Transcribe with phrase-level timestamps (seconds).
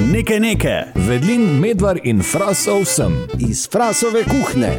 [0.00, 0.82] Nekaj nekaj.
[1.08, 3.12] Vedlin, medvar in frasov sem.
[3.38, 4.72] iz frasove kuhne.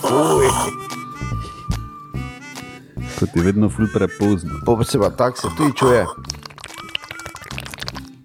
[0.00, 0.46] Fuj,
[3.18, 4.50] Kot je vedno ful prepozno.
[4.66, 6.06] po se pa tako se tudi čuje.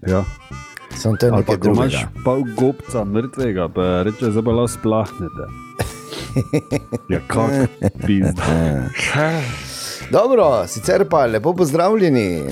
[0.08, 0.24] Ja.
[0.98, 2.24] Sem pa nekaj ko imaš drugega.
[2.24, 5.46] pol gobca mrtvega, pa reče, zdaj pa lahko splahnete.
[7.10, 7.52] Ja, kak
[8.06, 8.44] pizda.
[10.12, 12.44] Dobro, sicer pa lepo pozdravljeni.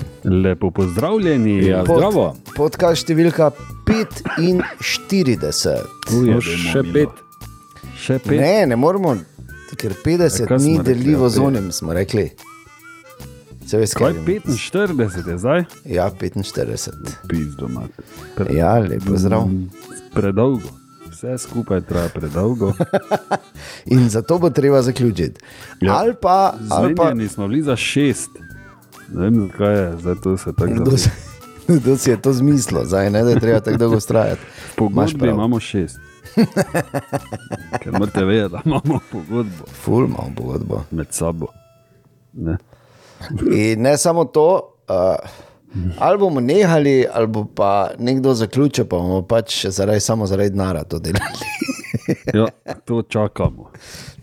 [0.44, 1.66] Lepo pozdravljeni.
[1.66, 2.36] Ja, Pod- zdravo.
[2.56, 3.52] Podcast številka
[3.86, 5.84] 45.
[6.14, 6.94] Uje, No, še Milo.
[6.94, 7.10] pet.
[7.98, 8.40] Še pet.
[8.40, 9.18] Ne, ne moramo,
[9.76, 12.30] ker 50 Ja, kaj smo ni rekli, deljivo ja, z onim, smo rekli.
[13.66, 15.66] Se veš, Kaj kaj 45 je zdaj?
[15.86, 16.90] Ja, 45.
[17.28, 18.02] Pizdo imate.
[18.36, 19.50] Pre, Ja, lepo zdrav.
[20.14, 20.70] predolgo.
[21.20, 22.74] Vse skupaj traja predolgo.
[23.86, 25.42] In zato bo treba zaključiti.
[25.82, 25.94] Ja.
[25.94, 28.30] Ali pa, ali pa smo bili za šest.
[29.10, 31.10] Ne vem, zakaj je, zdaj to se tako si-
[31.70, 34.00] kdo si je to zmislil, zdaj ne, da je treba tako dolgo
[34.76, 35.34] Pogodbi prav.
[35.34, 35.98] imamo šest.
[37.82, 40.84] Ker morate vedeti, da imamo pogodbo Ful imamo pogodbo.
[40.92, 41.48] med sabo.
[42.34, 42.58] Ne.
[43.52, 45.30] In ne samo to, uh,
[46.00, 50.84] ali bomo nehali, ali bo pa nekdo zaključil, pa bomo pač zaradi, samo zaradi denarja
[50.84, 51.24] to delali.
[52.34, 52.46] Ja,
[52.86, 53.70] to čakamo.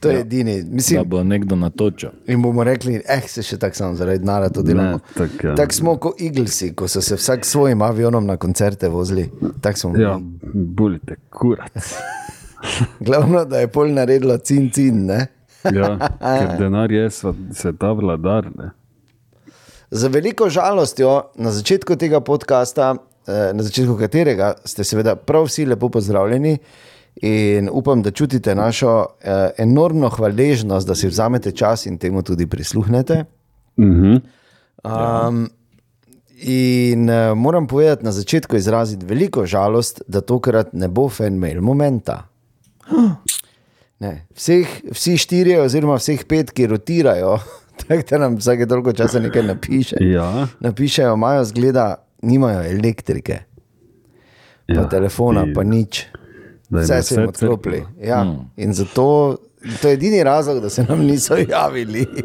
[0.01, 0.63] To je edini.
[0.63, 2.11] Da Mislim, bo nekdo natočil.
[2.27, 4.99] in bomo rekli, eh, se še tako samo zaradi denarja to delamo.
[5.15, 5.55] Tako, ja.
[5.55, 9.31] Tako smo kot Eaglesi, ko so se vsak svojim avionom na koncerte vozili.
[9.61, 9.97] Tako smo.
[9.97, 10.19] Ja,
[10.55, 11.95] bolite kurac.
[13.01, 15.07] Glavno, da je pol naredilo cin cin.
[15.07, 15.27] Ne?
[15.65, 18.51] Ja, ker denar je sva- sveta vladar.
[18.57, 18.71] Ne.
[19.91, 22.95] Za veliko žalostjo na začetku tega podcasta,
[23.27, 26.59] eh, na začetku katerega ste seveda prav vsi lepo pozdravljeni.
[27.23, 32.47] In upam, da čutite našo eh, enormno hvaležnost, da si vzamete čas in temu tudi
[32.47, 33.25] prisluhnete.
[33.81, 34.17] Mhm.
[34.85, 35.49] Um,
[36.39, 42.23] in uh, moram povedati na začetku izraziti veliko žalost, da tokrat ne bo fanmail momenta.
[43.99, 47.39] Ne, vseh, vsi štirje, oziroma vseh pet, ki rotirajo,
[47.79, 49.97] tako da nam vsake toliko časa nekaj napiše.
[50.03, 51.87] Ja, Napišejo, imajo zgleda,
[52.23, 53.39] nimajo elektrike,
[54.67, 56.05] pa ja, telefona, ti- pa nič.
[56.71, 57.85] Vse se jim odklopili.
[58.03, 58.25] Ja.
[58.25, 58.51] Mm.
[58.57, 59.37] In zato
[59.83, 62.07] to je edini razlog, da se nam niso javili.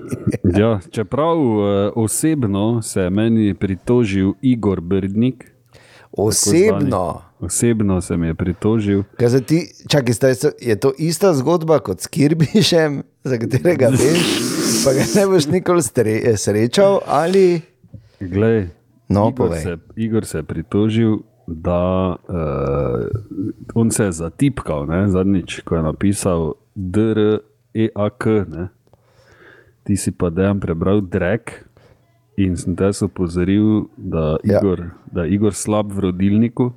[0.53, 1.63] Ja, čeprav uh,
[1.95, 5.51] osebno se je meni pritožil Igor Brdnik.
[6.13, 7.21] Osebno.
[7.39, 9.03] Osebno se mi je pritožil.
[9.47, 14.39] Ti, čakaj, so- je to ista zgodba kot s Kirbišem, za katerega veš,
[14.79, 15.81] pa ga ne boš nikoli
[16.35, 17.61] srečal ali
[18.19, 18.69] Glej,
[19.09, 19.61] No, Igor, povej.
[19.61, 21.17] se, Igor se je pritožil,
[21.47, 23.05] da uh,
[23.73, 28.25] on se je zatipkal ne, zadnjič, ko je napisal DREAK.
[28.47, 28.69] Ne.
[29.83, 31.65] Ti si pa dejan prebral Drek
[32.37, 34.59] in sem te opozoril, da, Ja.
[34.59, 36.71] Igor, da je Igor slab v rodilniku.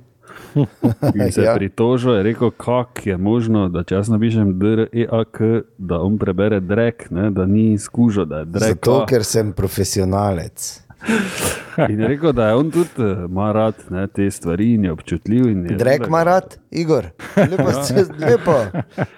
[1.15, 1.53] In se Ja.
[1.53, 5.41] pritožil, je rekel, kako je možno, da če jaz napišem DREAK,
[5.77, 8.63] da on prebere Drek, ne, da ni skužil, da je Drek.
[8.63, 10.84] zato, ker sem profesionalec.
[11.91, 15.49] In rekel, da je on tudi eh, ima rad ne, te stvari in je občutljiv.
[15.49, 17.05] in je Drek ima rad, Igor.
[17.35, 18.55] Lepo, se, lepo.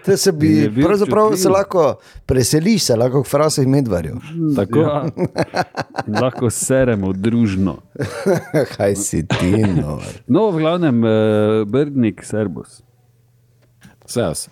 [0.06, 0.40] Te se In
[0.74, 4.16] bi, pravzaprav se lahko preseliš, se lahko v frasih medvarjev.
[4.56, 4.80] Tako?
[4.80, 5.06] Ja,
[6.08, 7.78] in lahko seremo družno.
[8.78, 10.00] Kaj si ti, no.
[10.28, 12.82] No, v glavnem, eh, Brdnik, Serbus.
[14.06, 14.48] Vse jaz.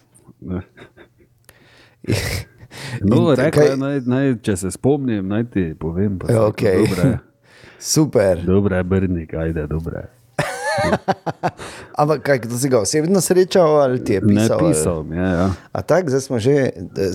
[3.01, 3.07] Ne.
[3.07, 6.19] In No, te- rekel kaj- naj, naj, če se spomnim, naj ti povem.
[6.19, 6.87] Pa Ja, okej.
[6.87, 7.19] Dobre,
[7.79, 8.41] Super.
[8.41, 10.07] dobre, Brdnik, ajde, dobre.
[11.95, 14.57] Ampak kaj, kdo si ga osebno srečal ali ti je Ne pisal?
[14.57, 15.23] ali- pisal mi je.
[15.23, 15.49] Ja.
[15.71, 16.69] A tako, zdaj smo že, Ja,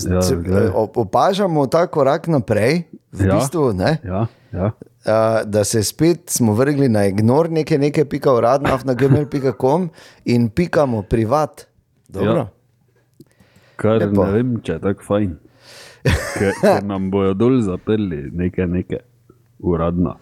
[0.09, 0.67] ja, glej.
[0.73, 3.35] opažamo ta korak naprej, v Ja.
[3.35, 4.71] bistvu, ne, Ja, ja.
[5.05, 9.89] a, da se spet smo vrgli na ignor nekaj, nekaj pika uradna na gmail.com
[10.25, 11.65] in pikamo privat.
[12.07, 12.33] Dobro.
[12.33, 12.47] Ja.
[13.75, 14.25] Kar Lepo.
[14.25, 15.37] ne vem, če je tako fajn.
[16.03, 18.99] Ker, ker nam bojo dol zaprli nekaj, nekaj
[19.59, 20.15] uradno.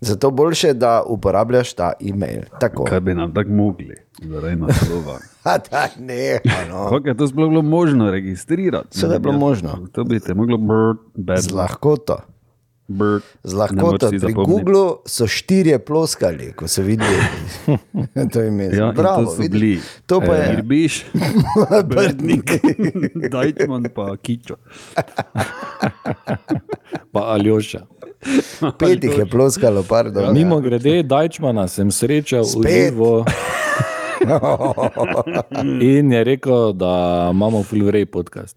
[0.00, 2.42] Zato boljše, da uporabljaš ta e-mail.
[2.60, 2.84] Tako.
[2.84, 5.18] Kaj bi nam tako mogli, zaradi naslova.
[5.44, 6.40] Da, ne,
[6.70, 6.88] no.
[6.90, 8.98] Kako je to sploh bilo možno registrirati?
[8.98, 9.88] Seveda je bilo Ja, možno.
[9.92, 10.58] To bi te moglo
[11.14, 12.16] bad, Z lahkoto.
[12.86, 13.22] Bird.
[13.42, 14.08] Z lahkoto.
[14.08, 14.44] Pri zapomniti.
[14.44, 17.16] Googlu so štirje ploskali, ko so videli.
[18.32, 18.64] to je ime.
[18.66, 19.50] Ja, Bravo, to vidiš?
[19.50, 19.80] bili.
[20.06, 20.52] To pa je.
[20.52, 20.94] Irbiš,
[21.90, 22.48] Brdnik.
[23.32, 24.56] Dajčman pa Kičo.
[27.10, 27.80] Pa Aljoša.
[28.78, 30.32] Pet jih je ploskalo, pardon.
[30.32, 32.92] Mimo grede, Dajčmana sem srečal v Spet?
[32.92, 33.24] živo.
[35.80, 36.92] In je rekel, da
[37.28, 38.56] imamo Fulvrej podcast.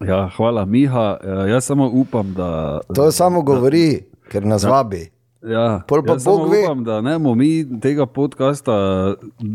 [0.00, 1.18] Ja, hvala, Miha.
[1.24, 2.80] Eh, Jaz samo upam, da.
[2.94, 5.10] To samo govori, ker nas vabi.
[5.42, 6.64] Ja, Pol pa Bog ve.
[6.64, 8.74] Upam, da ne bomo mi tega podcasta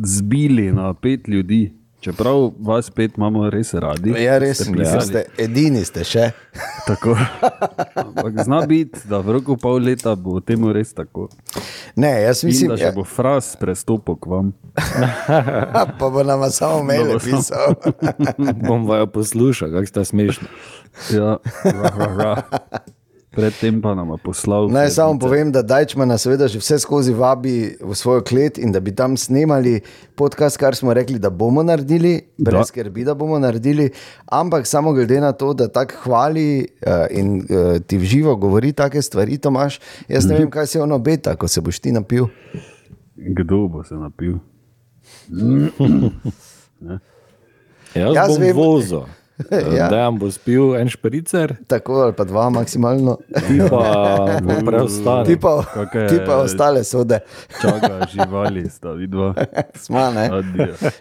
[0.03, 1.73] zbili na pet ljudi.
[2.03, 4.11] Čeprav vas pet imamo res radi.
[4.19, 6.25] Ja, res, Ste ste edini ste še.
[6.89, 7.15] Tako.
[7.95, 11.29] Ampak zna biti, da v roku pol leta bo temu res tako.
[11.95, 14.51] Ne, jaz Mislim, mislim, da še bo fraz prestopil k vam.
[14.75, 17.79] ja, pa bo nama samo mail pisal.
[18.67, 20.51] Bom vajo poslušal, kako sta smešni.
[21.15, 21.37] Ja,
[21.79, 22.33] ra, ra, ra.
[23.33, 24.67] Predtem pa nam je poslal.
[24.69, 28.79] Naj samo povem, da Dajčmana seveda že vse skozi vabi v svojo klet in da
[28.79, 29.81] bi tam snemali
[30.13, 32.63] podcast, kar smo rekli, da bomo naredili, brez Da.
[32.63, 33.89] skrbi, da bomo naredili,
[34.27, 37.45] ampak samo glede na to, da tako hvali uh, in uh,
[37.79, 41.47] ti v živo govori take stvari, Tomaš, jaz ne vem, kaj se on obeta, ko
[41.47, 42.27] se boš ti napil.
[43.17, 44.37] Kdo bo se napil?
[47.93, 49.03] Jaz, Jaz bom vem- vozil.
[49.51, 49.87] Ja.
[49.89, 53.17] Da bom spil en špricer, Tako ali pa dva maksimalno.
[53.47, 53.81] ti pa
[54.41, 55.25] bom preostal.
[55.25, 55.63] Ti pa,
[56.09, 57.19] ti pa ostale sode,
[57.61, 59.33] Čaka živali, sta vidva.
[59.83, 60.29] smo ne.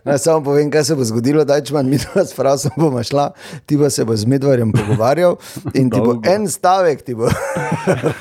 [0.04, 3.30] Naj samo povem, kaj se bo zgodilo, da če mi dva s Frasom bomo šla,
[3.66, 5.36] ti pa se bo z Medvarjem pogovarjal
[5.74, 7.28] in ti bo en stavek, ti bo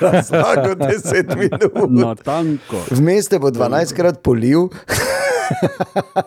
[0.01, 1.89] razlagal 10 minut.
[1.89, 2.83] Na tanko.
[2.91, 4.69] Vmes te bo 12 krat polil,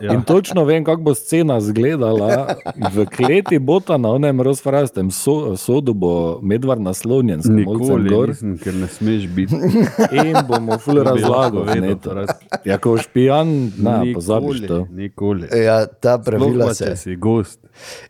[0.00, 0.12] Ja.
[0.14, 2.54] In točno vem, kako bo scena izgledala.
[2.92, 8.56] V kleti bota na onem rozprastem so, sodu bo medvar naslonjen, s Nikoli, gor nisem,
[8.58, 9.56] ker ne smeš biti.
[10.24, 11.30] in bomo ful razlagal.
[11.30, 12.10] lahko v vedel, netu.
[12.10, 12.30] Fras.
[12.64, 14.86] Ja, ko boš pijan, na, pozabiš Nikoli, to.
[14.90, 15.48] Nikoli.
[15.64, 16.96] ja, ta pravila se.
[16.96, 17.60] si gost.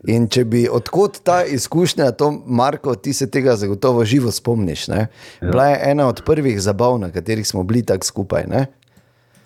[0.08, 4.88] In če bi odkot ta izkušnja, to Marko, ti se tega zagotovo živo spomniš.
[4.88, 5.06] Ne?
[5.40, 8.44] Bila je ena od prvih zabav, na katerih smo bili tako skupaj.
[8.48, 8.66] Ne?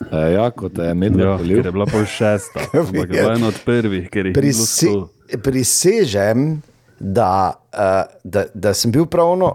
[0.01, 1.57] E, ja, kot je medvar Ja, polil.
[1.57, 2.61] ker je bila pol šesta.
[2.75, 5.09] Ampak je bila ena od prvih, ker je bilo Prisi, sto.
[5.43, 6.63] prisežem,
[6.97, 7.31] da,
[7.73, 7.79] uh,
[8.25, 9.55] da, da sem bil pravno,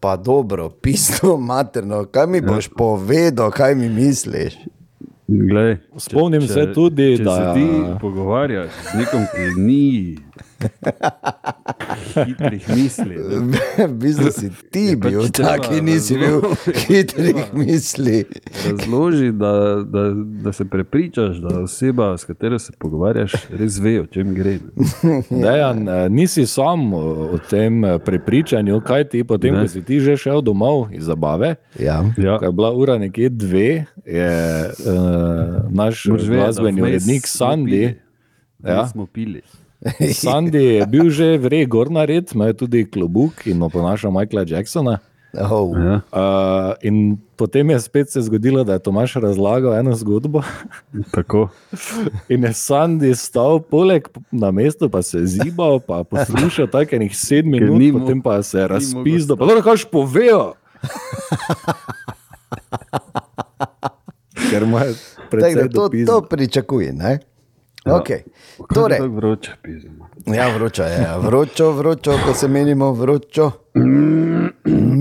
[0.00, 2.04] pa dobro, pisno, materno.
[2.06, 4.54] Kaj mi boš povedal, kaj mi misliš?
[5.26, 7.66] Glej, Spomnim se tudi, če da- se ti
[8.00, 10.16] pogovarjaš z nekom, ki ni
[12.26, 13.16] hitrih misli.
[13.78, 16.40] v bistvu si ti Je pač bil tak, ki nisi bil
[16.86, 18.24] hitrih misli.
[18.66, 19.52] Razloži, da,
[19.84, 24.58] da, da se prepričaš, da oseba, s katero se pogovarjaš, res ve, o čem gre.
[25.44, 29.62] Dejan, eh, nisi sam o o tem eh, prepričanju, kaj ti potem, Ne.
[29.62, 31.54] ko si ti že šel domov iz zabave.
[31.78, 32.04] Ja.
[32.16, 32.38] Ja.
[32.38, 34.30] Ko je bila ura nekje dve, je
[34.68, 37.98] uh, naš glasbeni urednik pili.
[38.64, 38.86] Ja.
[38.86, 39.42] Smo pili.
[40.22, 44.98] Sandy je bil že vrej gor na red, ima tudi klobuk in oponaša Michaela Jacksona.
[45.36, 45.76] Oh.
[45.76, 46.00] Ja.
[46.08, 50.42] Uh, in potem je spet se zgodilo, da je Tomaš razlagal eno zgodbo.
[51.14, 51.48] Tako.
[52.28, 57.16] In je Sandy stal poleg na mestu, pa se je zibal, pa poslušal tako enih
[57.16, 59.36] sedem minut, ni mo- potem pa se je razpizdal.
[59.36, 60.54] Pa to kaš povejo.
[64.50, 64.94] Ker mu je
[65.54, 66.92] da to, to pričakuj.
[66.92, 67.18] Ne?
[67.90, 68.20] Okay.
[68.68, 70.08] Torej, Tako vroče pizmo.
[70.26, 71.16] ja, vroča je, ja.
[71.18, 73.50] vročo, vročo, ko se menimo vročo.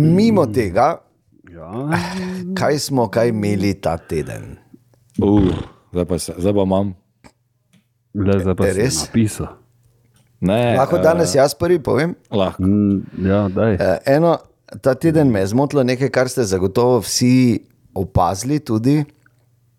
[0.07, 0.97] Mimo tega,
[1.49, 1.71] Ja.
[2.53, 4.57] kaj smo kaj imeli ta teden.
[5.17, 5.41] Uh,
[5.91, 6.93] zdaj, pa se, zdaj pa imam.
[8.15, 9.01] Le, zdaj pa si Res?
[9.01, 9.47] napisal.
[10.39, 12.13] Ne, Lahko eh, danes jaz prvi povem.
[12.31, 12.61] lahko.
[12.61, 13.73] Mm, ja, daj.
[13.73, 14.37] Eh, Eno,
[14.81, 17.59] ta teden me je zmotilo nekaj, kar ste zagotovo vsi
[17.95, 18.59] opazili.
[18.59, 19.03] Tudi.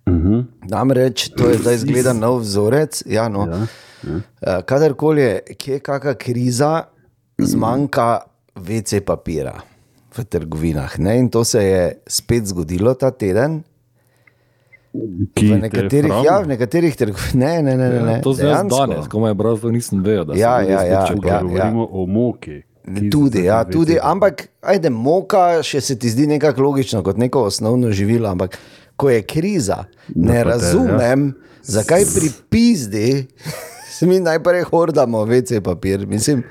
[0.09, 0.45] Uh -huh.
[0.71, 3.03] Namreč to je zdaj zgleda nov vzorec.
[3.07, 3.47] Ja, no.
[3.47, 3.67] ja,
[4.41, 4.63] ja.
[4.63, 6.83] Kadarkoli je kje kakšna kriza,
[7.39, 8.21] zmanjka
[8.57, 9.61] WC papira
[10.17, 10.99] v trgovinah.
[10.99, 11.19] Ne?
[11.19, 13.63] In to se je spet zgodilo ta teden.
[15.35, 17.89] Ki V te nekaterih, ja, v nekaterih trgovinah, ne, ne, ne.
[17.89, 18.13] ne, ne.
[18.13, 20.25] Ja, to zdaj danes, ko me je bral, to nisem vedel.
[20.25, 21.33] da se Ja, ja, ja, čukajo.
[21.33, 21.43] ja.
[21.43, 22.63] Govorimo o moki.
[22.97, 27.45] ki Tudi, ja, tudi, ampak ajde, moka še se ti zdi nekako logično kot neko
[27.51, 28.57] osnovno živilo, ampak
[28.99, 30.45] ko je kriza, ne te, ja.
[30.45, 31.31] razumem,
[31.63, 33.27] zakaj pri pizdi
[34.09, 36.07] mi najprej hordamo WC papir.
[36.07, 36.43] Mislim,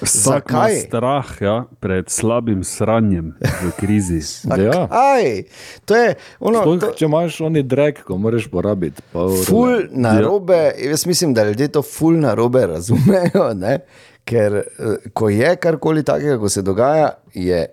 [0.00, 4.20] Vsak ima strah ja, pred slabim sranjem v krizi.
[4.66, 4.88] Ja.
[4.90, 5.42] Aj,
[5.84, 9.02] to je ono, Sploh, to, če imaš oni drek, ko moraš porabiti.
[9.12, 13.78] pa ful na robe, jaz mislim, da ljudje to ful na robe razumejo, ne?
[14.26, 17.66] ker eh, ko je karkoli takega, ko se dogaja, je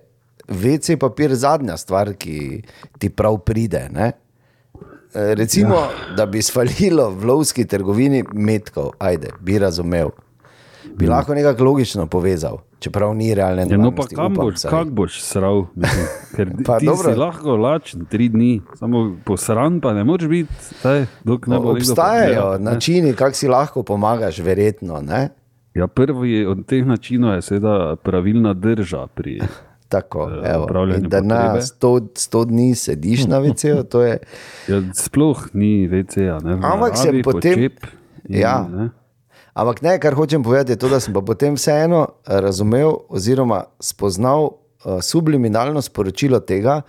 [0.48, 2.62] WC papir zadnja stvar, ki
[2.98, 3.88] ti prav pride.
[3.92, 4.12] Ne?
[5.14, 6.14] Eh, Recimo, ja.
[6.16, 10.10] da bi svalilo v lovski trgovini metkov, ajde, bi razumel.
[10.98, 15.22] Bi lahko nekako logično povezal, čeprav ni realne Ja, no, pa kam boš, kak boš
[15.22, 15.64] sral?
[15.74, 17.12] Mislim, ker Pa ti dobro.
[17.12, 21.72] si lahko lačen tri dni, samo posran pa ne moreš biti, saj, dok ne bo
[21.72, 22.64] nekdo Obstajajo ne.
[22.64, 25.00] načini, kako si lahko pomagaš, verjetno.
[25.00, 25.28] Ne?
[25.74, 29.40] Ja, prvi od teh načinov je seveda pravilna drža pri
[29.88, 30.66] Tako, eh, evo.
[31.00, 31.60] da na potrebe.
[31.60, 34.18] 100, 100 dni sediš na VC-ju, je.
[34.68, 36.40] Ja, sploh ni VC-ja.
[36.62, 37.86] Ampak se potem- počep
[38.28, 38.68] in, Ja.
[38.68, 38.90] ne.
[39.54, 43.64] Ampak ne, kar hočem povedati, je to, da sem pa potem vseeno eh, razumel oziroma
[43.80, 46.80] spoznal uh, subliminalno sporočilo tega.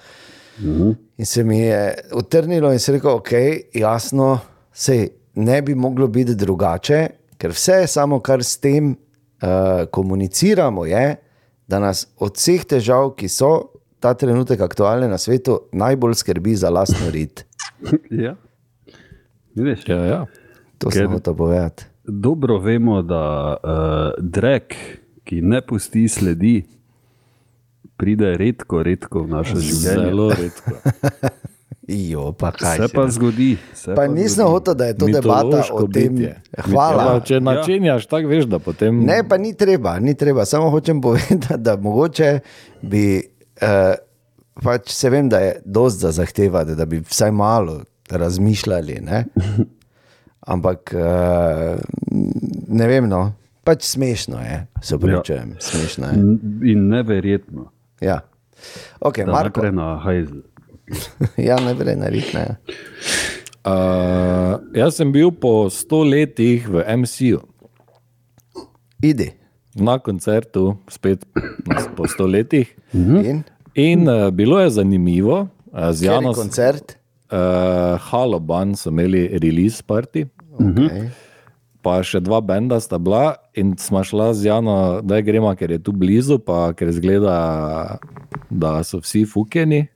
[1.17, 3.31] In se mi je utrnilo in se rekel, ok,
[3.73, 4.39] jasno,
[4.73, 9.47] sej ne bi moglo biti drugače, ker vse samo, kar s tem uh,
[9.91, 11.15] komuniciramo, je,
[11.67, 13.69] da nas od vseh težav, ki so
[13.99, 17.45] ta trenutek aktualne na svetu, najbolj skrbi za lastno rit.
[18.11, 18.35] Ja.
[19.55, 20.25] Vidiš, Ja, ja.
[20.77, 21.85] To Ker- sem hotel povedati.
[22.03, 23.69] dobro vemo, da uh,
[24.19, 24.75] drek,
[25.23, 26.65] ki ne pusti sledi,
[27.95, 30.05] pride redko, redko v naše življenje.
[30.05, 30.71] Zelo redko.
[31.87, 33.57] Jo, pa kaj Se pa zgodi.
[33.73, 36.15] Se Pa nisem hotel, da je to debata o tem.
[36.15, 36.41] bitje.
[36.57, 37.03] Hvala.
[37.03, 39.03] Ja, pa, če načenjaš, tako veš, da potem.
[39.05, 40.45] Ne, pa ni treba, ni treba.
[40.45, 42.39] Samo hočem povedati, da mogoče
[42.81, 43.21] bi,
[43.61, 43.93] uh,
[44.63, 48.97] pač se vem, da je dosti za zahtevati, da bi vsaj malo razmišljali.
[49.05, 49.25] Ne?
[50.55, 51.77] Ampak uh,
[52.67, 53.27] ne vem, no,
[53.63, 55.61] pač smešno je, se upravičujem, ja.
[55.61, 56.25] smešno je.
[56.71, 57.69] In neverjetno.
[58.01, 58.19] Ja.
[58.99, 60.41] Ok, Da Marko, naprej na hajzel.
[61.39, 62.33] ja, ne gre narediti.
[62.33, 62.57] Ne.
[63.65, 67.41] Uh, jaz sem bil po sto letih v MCU,
[69.01, 69.31] Idi.
[69.75, 71.25] na koncertu, spet
[71.65, 72.69] na- po sto letih.
[72.93, 73.41] In,
[73.75, 76.95] In uh, bilo je zanimivo, uh, z Janom koncert.
[77.27, 80.29] uh, Haloban so imeli release party.
[80.55, 81.09] Okay.
[81.81, 85.79] Pa še dva benda sta bila, in smo šla z Jano, da gremo, ker je
[85.79, 87.97] tu blizu, pa ker zgleda,
[88.49, 89.87] da so vsi fukeni,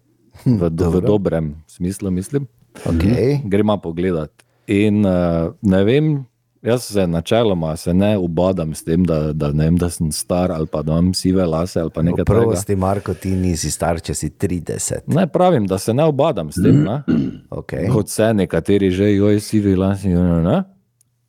[0.45, 2.47] v, do, v dobrem smislu, mislim.
[2.85, 3.41] Okay.
[3.43, 4.31] Gremo pogledat.
[4.67, 6.25] In uh, ne vem,
[6.61, 10.67] jaz se načeloma se ne ubadam s tem, da, da, vem, da sem star ali
[10.67, 12.45] pa da imam sive lase ali nekaj takega.
[12.45, 15.07] Prosti, Marko, ti nisi star, če si 30.
[15.07, 17.01] Ne pravim, da se ne ubadam s tem, ne?
[17.59, 17.89] Okay.
[17.91, 20.09] kot se nekateri že, joj, sivi lasi.
[20.09, 20.57] Ne?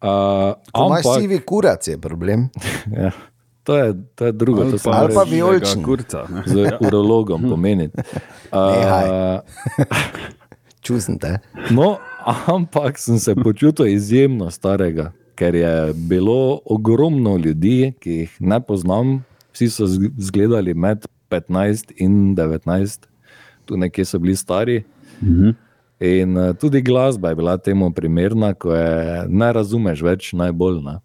[0.00, 2.48] Uh, Ko imaš ampak, sivi kurac, je problem.
[3.00, 3.10] ja,
[3.70, 5.82] to, je, to je drugo, to sem ali pa moral vijoličen.
[5.82, 6.42] Kurca, ne.
[6.46, 7.98] z urologom pomeniti.
[8.52, 9.06] Nehaj.
[9.08, 9.40] Uh,
[10.80, 11.38] Čusen te.
[11.70, 11.98] no,
[12.46, 19.20] ampak sem se počutil izjemno starega, ker je bilo ogromno ljudi, ki jih ne poznam,
[19.52, 23.06] vsi so zg- zgledali med 15 in 19,
[23.64, 24.82] tu nekje so bili stari.
[26.00, 30.82] In uh, tudi glasba je bila temu primerna, ko je ne razumeš več najbolj.
[30.82, 30.98] Ne?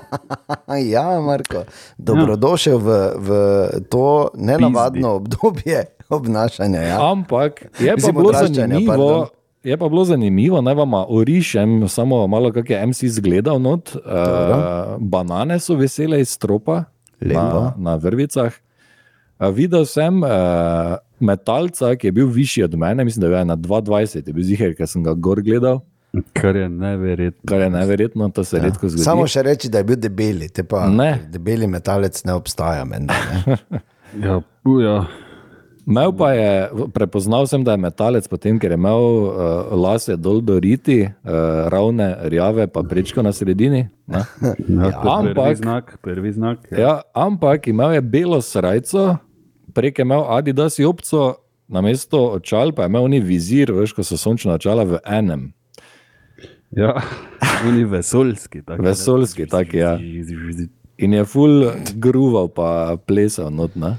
[0.92, 1.64] Ja, Marko,
[1.98, 3.28] dobrodošel v, v
[3.90, 6.80] to nenavadno obdobje obnašanja.
[6.80, 6.96] Ja.
[7.12, 9.08] Ampak je pa bilo odraščanja, pardon.
[9.08, 9.28] zanimivo.
[9.62, 13.60] Je pa bilo zanimivo, naj vam orišem, samo malo, kako je MC izgledal.
[13.62, 16.84] Not, uh, banane so vesele iz stropa
[17.20, 17.40] Lepo.
[17.40, 18.52] na, na vrvicah.
[19.38, 23.56] Uh, videl sem uh, metalca, ki je bil višji od mene, mislim, da je na
[23.56, 25.80] 22, je bil ziger, ker sem ga gor gledal,
[26.32, 27.40] Kar je neverjetno.
[27.46, 28.62] kar je neverjetno, to se ja.
[28.62, 29.02] redko zgodi.
[29.02, 31.20] Samo še reči, da je bil debeli, te pa Ne.
[31.26, 32.84] debeli metalec ne obstaja.
[32.84, 33.14] Menda,
[33.46, 33.56] ne?
[34.20, 35.06] Ja, uja.
[35.86, 36.50] Imel pa je,
[36.92, 39.32] prepoznal sem, da je metalec, potem, ker je imel uh,
[39.74, 41.30] lase dol do riti, uh,
[41.66, 43.88] ravne, rjave, pa prečko na sredini.
[44.06, 44.20] ne.
[44.68, 46.58] Ja, je prvi ampak- znak, prvi znak.
[46.70, 46.78] Ja.
[46.78, 49.16] Ja, ampak imel je belo srajco,
[49.72, 51.34] prek je imel Adidas jopco,
[51.66, 55.50] na mesto očal pa je imel ni vizir, veš, ko so sončna očala v enem.
[56.76, 56.94] Ja,
[57.68, 58.62] oni vesoljski.
[58.62, 59.98] Tak, Vesoljski, tak, ja.
[60.98, 63.74] In je full gruval, pa plesal not.
[63.76, 63.96] Ne?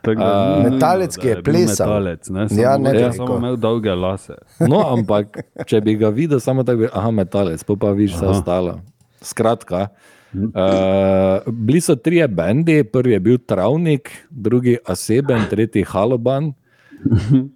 [0.00, 1.88] Tak, da, ni Metalec, ki je bil plesal.
[1.88, 3.16] Metalec, ne, samo, Ja, ne ja, toliko.
[3.16, 4.36] samo imel dolge lase.
[4.64, 8.30] No, ampak če bi ga videl, samo tako bi, aha, metalec, pa pa viš vse
[8.32, 8.78] ostalo.
[9.20, 9.88] Skratka,
[10.32, 16.52] uh, bili so trije bendi, prvi je bil Travnik, drugi Aseben, tretji Haloban.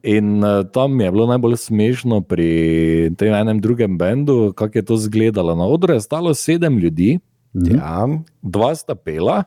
[0.03, 4.95] In uh, tam je bilo najbolj smešno pri tem enem drugem bendu, kako je to
[4.95, 5.55] izgledalo.
[5.55, 7.19] Na odru je stalo sedem ljudi,
[7.55, 8.09] Ja,
[8.43, 9.45] dva sta pela,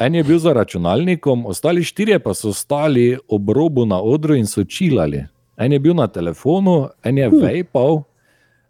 [0.00, 4.46] en je bil za računalnikom, ostali štirje pa so stali ob robu na odru in
[4.46, 5.24] so čilali.
[5.58, 8.02] En je bil na telefonu, en je vejpal,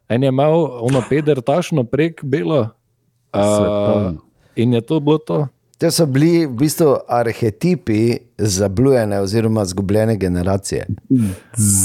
[0.09, 2.73] en je imel ono pedertašno prek belo.
[3.31, 4.21] Uh, Svetovno.
[4.57, 5.47] in je to bilo to.
[5.81, 10.87] To so bili v bistvu arhetipi zablujene oziroma izgubljene generacije.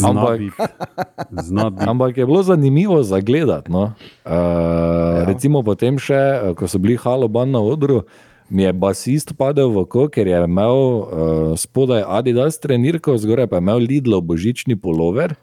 [0.03, 1.87] Ampak-.
[1.89, 3.71] Ampak je bilo zanimivo za gledati.
[3.71, 3.83] No?
[3.83, 5.23] Uh, ja.
[5.25, 8.03] Recimo potem še, eh, ko so bili haloban na odru,
[8.49, 13.63] mi je basist padel v oko, ker je imel uh, spodaj Adidas trenirko, zgoraj pa
[13.63, 15.37] je imel Lidlo božični polover.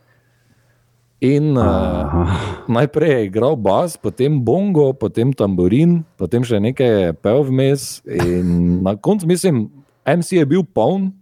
[1.23, 2.27] In uh,
[2.67, 8.03] najprej je igral bas, potem bongo, potem tamburin, potem še nekaj pel vmes.
[8.11, 9.69] In na koncu, mislim,
[10.03, 11.13] MC je bil poln,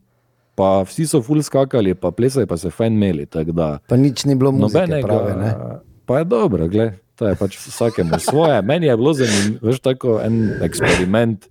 [0.57, 3.29] pa vsi so full skakali, pa plesali, pa se fajn imeli.
[3.53, 5.37] da Pa nič ni bilo muzike Nobenega, prave.
[5.37, 5.53] Ne?
[6.09, 8.57] pa je dobro, gled, to je pač vsakemu svoje.
[8.65, 11.45] Meni je bilo zanimivo, veš, tako en eksperiment.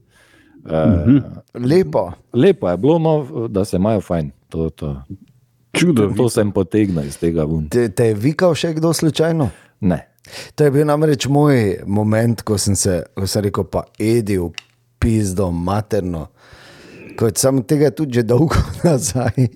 [0.66, 1.22] Uh,
[1.54, 2.12] Lepo.
[2.34, 3.14] lepo je bilo, no,
[3.48, 4.34] da se imajo fajn.
[4.50, 4.98] To, to,
[5.74, 6.24] Čudovito.
[6.24, 7.68] to sem potegnil iz tega ven.
[7.70, 9.50] Te, te je vikal še kdo slučajno?
[9.86, 10.00] Ne.
[10.58, 14.52] To je bil namreč moj moment, ko sem se, ko sem rekel, pa edil,
[15.02, 16.28] pizdo, materno.
[17.20, 18.58] Kot sem tega tudi že dolgo
[18.88, 19.50] nazaj.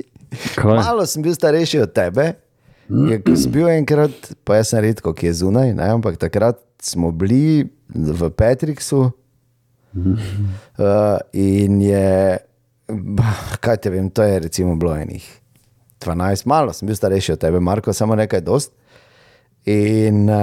[0.57, 0.77] Kaj?
[0.81, 2.33] Malo sem bil starejši od tebe.
[2.89, 6.59] Je, ko sem bil enkrat, pa jaz sem redko, ki je zunaj, ne, ampak takrat
[6.83, 9.07] smo bili v Petriksu.
[9.93, 12.41] Uh, in je,
[12.89, 15.42] bah, kaj te vem, to je recimo bilo enih
[16.05, 18.71] 12, malo sem bil starejši od tebe, Marko, samo nekaj dost.
[19.65, 20.35] In uh,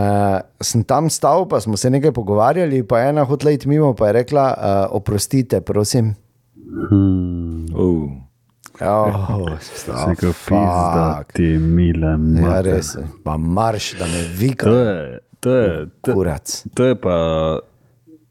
[0.59, 4.07] sem tam stal, pa smo se nekaj pogovarjali, pa je ena hotela iti mimo, pa
[4.07, 6.15] je rekla: uh, Oprostite, prosim.
[7.71, 8.11] Uh.
[8.81, 12.65] Oh, Se ga pizda, ti mile Ja, mater.
[12.73, 16.65] res, pa marš, da me vika, To je, to je, to, kurac.
[16.75, 17.17] to je pa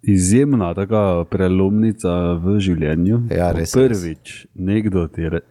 [0.03, 3.21] izjemna taka prelomnica v življenju.
[3.29, 5.41] Ja, res, Prvič, nekdo ti je.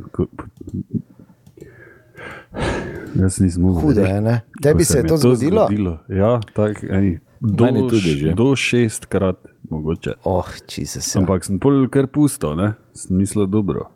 [3.14, 3.98] Jaz nisem mogel.
[3.98, 4.40] Je, ne?
[4.62, 5.68] Tebi se je mi to zgodilo?
[6.08, 8.32] Ja, tak, ej, do, Meni tudi že.
[8.34, 9.36] do šestkrat
[9.70, 10.12] mogoče.
[10.24, 11.16] Oh, Jezus.
[11.16, 12.74] Ampak sem pol kar pusto, ne?
[12.94, 13.88] sem mislil dobro.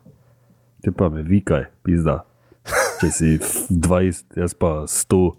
[0.81, 2.25] Te pa me vikaj, pizda.
[2.99, 5.33] Če si f- 20, jaz pa 100.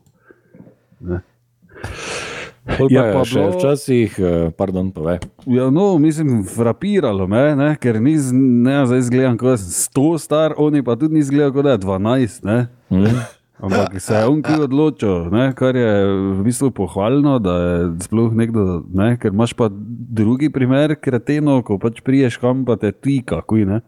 [2.66, 5.18] Pol Je pa je pa še bilo- včasih, eh, pardon, povej.
[5.46, 7.76] Ja, no, mislim, frapiralo me, ne?
[7.76, 11.20] ker ni, z- ne, zdaj izgledam, kot da sem 100 star, oni pa tudi ni
[11.20, 12.40] izgledal, kot da je 12.
[12.42, 12.58] Ne?
[12.90, 13.20] Mm.
[13.60, 15.52] Ampak se je on ki odločil, ne?
[15.52, 15.92] kar je
[16.32, 19.16] v bistvu pohvalno, da je sploh nekdo, ne?
[19.16, 23.80] ker imaš pa drugi primer, kreteno, ko pač priješ kam, pa te tika, kuj ne.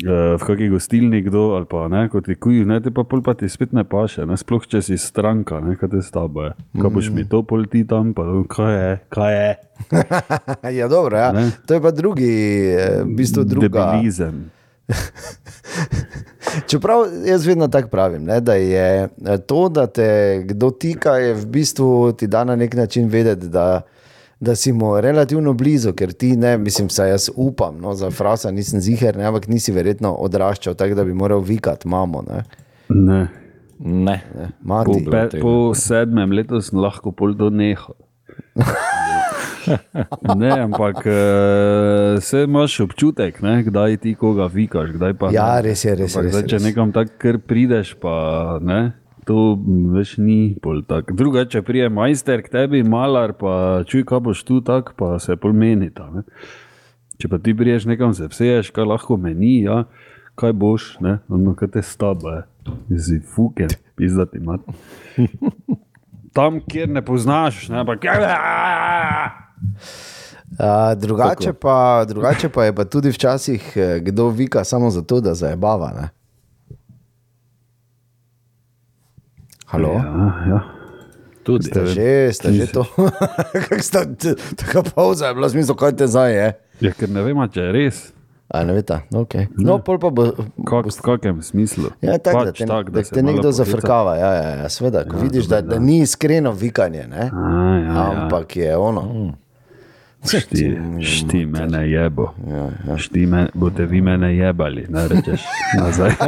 [0.00, 3.20] Eh, V kakšni gostilni kdo ali pa ne, kot ti kuj, ne, te pa pol
[3.20, 6.46] pa ti spet ne paše, ne, sploh če si stranka, ne, kaj te s tabo
[6.48, 6.52] je.
[6.80, 9.50] Kaj boš mi to pol ti tam, pa kaj je, kaj je.
[10.80, 11.32] Ja, dobro, ja.
[11.36, 11.50] Ne.
[11.68, 12.32] To je pa drugi,
[12.72, 13.68] eh, v bistvu druga.
[13.92, 14.48] Debelizem.
[16.70, 21.34] Čeprav jaz vedno tako pravim, ne, da je eh, to, da te kdo tika, je
[21.34, 23.82] v bistvu ti da na nek način vedeti, da,
[24.40, 28.50] da si mu relativno blizu, ker ti ne, mislim, saj jaz upam, no, za frasa
[28.50, 32.24] nisem ziger, ne, ampak nisi verjetno odraščal tako, da bi moral vikati mamo.
[32.28, 32.42] Ne,
[32.88, 33.26] Ne.
[33.78, 34.20] Ne.
[34.34, 35.00] ne, Po, mati.
[35.04, 37.92] Bilo pe, po sedmem letu sem lahko pol do neha.
[40.36, 45.28] Ne, ampak uh, se imaš občutek, ne, kdaj ti koga vikaš, kdaj pa.
[45.32, 45.62] Ja, ne.
[45.68, 46.68] res je, res je, res je, zdaj, Če res je.
[46.68, 48.14] nekam tako kar prideš, pa
[48.62, 48.80] ne.
[49.30, 49.54] To
[49.94, 51.14] več ni pol tako.
[51.14, 55.54] Drugače, prije majster k tebi, malar, pa čuj, kaj boš tu tak, pa se pol
[55.54, 56.08] menita.
[56.10, 56.24] Ne?
[57.20, 59.84] Če pa ti priješ nekam, se vseješ, kaj lahko meni, ja,
[60.40, 62.42] kaj boš, ne, ono, kaj te staba,
[62.90, 64.66] si fuken, pizdati mat.
[66.36, 68.02] Tam, kjer ne poznaš, ne, ampak.
[70.58, 75.34] A, drugače, pa, drugače pa je pa tudi včasih eh, kdo vika samo zato, da
[75.38, 75.92] zabava.
[75.94, 76.08] Ne?
[79.70, 79.92] Halo?
[79.94, 80.60] Ja, ja.
[81.42, 81.70] Tudi.
[81.70, 82.82] Ste že, ste že to?
[83.70, 84.02] Kako sta
[84.58, 86.48] tako pauza, je bilo smisel, kaj te zdaj je.
[86.80, 88.00] ja, ker ne vem, a če je res.
[88.50, 89.46] A ne veste, okay.
[89.54, 90.26] no, pol pa bo.
[90.66, 91.94] Kak, v kakem smislu?
[92.02, 93.62] Ja, tak, da Pač te, tak, da se te nekdo poheca.
[93.62, 94.16] zafrkava.
[94.18, 97.30] Ja, ja, ja, sveda, ko ja, vidiš, da, da ni iskreno vikanje, ne?
[97.30, 98.08] A, ja, ja.
[98.24, 99.06] ampak je ono.
[100.28, 102.28] Šti, šti mene jebo.
[102.48, 102.96] Ja, ja.
[102.98, 105.40] Šti me, boste vi mene jebali, ne rečeš
[105.78, 106.12] nazaj.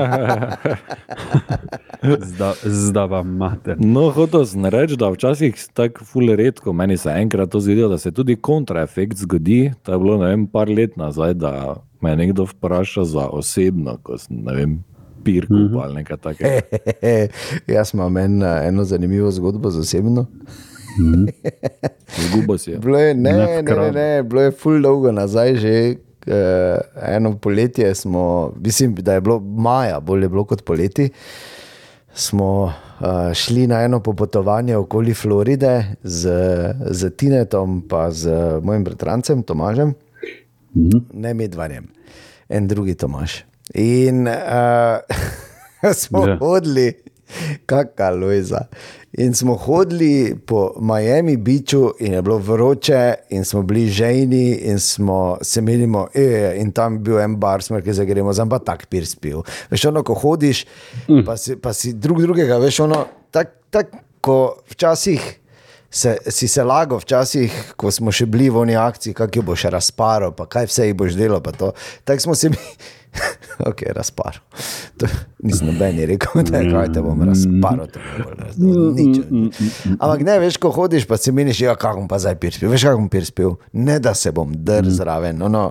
[2.32, 3.76] Zda, zda vam mater.
[3.78, 7.98] No, hotel sem reči, da včasih tako ful redko, meni se enkrat to zgodilo, da
[7.98, 9.72] se tudi kontraefekt zgodi.
[9.82, 11.52] To je bilo ne vem, par let nazaj, da
[12.00, 14.74] me je nekdo vprašal za osebno, ko sem ne vem,
[15.24, 16.60] pir kupal ali nekaj takega.
[17.76, 20.26] Jaz imam en, eno zanimivo zgodbo z osebno.
[22.18, 22.76] Zgubo si.
[22.78, 25.74] Bilo je, ne, Ne ne, ne, bilo je ful dolgo nazaj, že
[26.26, 31.10] uh, eno poletje smo, mislim, da je bilo maja, bolje bilo kot poleti.
[32.14, 36.30] Smo uh, šli na eno popotovanje okoli Floride z,
[36.90, 38.30] z Tinetom, pa z
[38.62, 39.94] mojim bratrancem Tomažem,
[41.12, 41.88] ne medvanjem,
[42.48, 43.42] en drugi Tomaž.
[43.74, 45.00] In uh,
[46.00, 46.34] smo Ja.
[46.34, 46.38] yeah.
[46.38, 46.92] hodili,
[47.66, 48.66] kakšna lojza.
[49.18, 54.78] In smo hodili po Miami Beachu, in je bilo vroče, in smo bili žejni, in
[54.80, 58.48] smo se menili, e, in tam je bil en bar, smo rekli, da gremo, zdaj
[58.48, 59.42] pa tak pir spil.
[59.70, 60.64] Veš, ono, ko hodiš,
[61.08, 61.26] mm.
[61.26, 65.41] pa, si, pa si drug drugega, veš, ono, tako tak, ko včasih
[65.92, 69.68] se, si se lago včasih, ko smo še bili v oni akciji, kako jo boš
[69.74, 71.44] razparo, pa kaj vse boš delal.
[71.44, 72.60] Tako smo se mi.
[73.68, 74.40] Ok, razparo.
[74.96, 75.06] To,
[75.44, 77.82] nisem noben rekel, da je kaj te bom bi bolj razumel.
[78.96, 79.20] Nič.
[79.98, 82.72] Ampak ne, veš, ko hodiš, pa si meniš, ja, kako bom pa zdaj pirspil.
[82.72, 83.54] Veš, kako bom pirspil?
[83.76, 85.44] Ne, da se bom drl zraven.
[85.44, 85.66] Ono,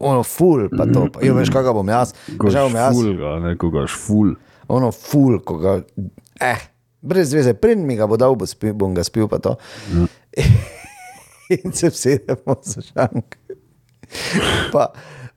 [0.00, 1.06] ono ful, pa to.
[1.12, 2.16] Pa, jo, veš, kako bom jaz.
[2.40, 2.96] Kako bom jaz.
[2.96, 4.34] ful, ga, ne, ko gaš ful.
[4.68, 5.76] ono ful, ko ga,
[6.40, 6.68] eh,
[7.04, 9.56] brez veze, pred mi ga bo dal, bo spil, bom ga spil, to.
[11.54, 13.36] In se vsedemo za šank.
[14.72, 14.88] Pa,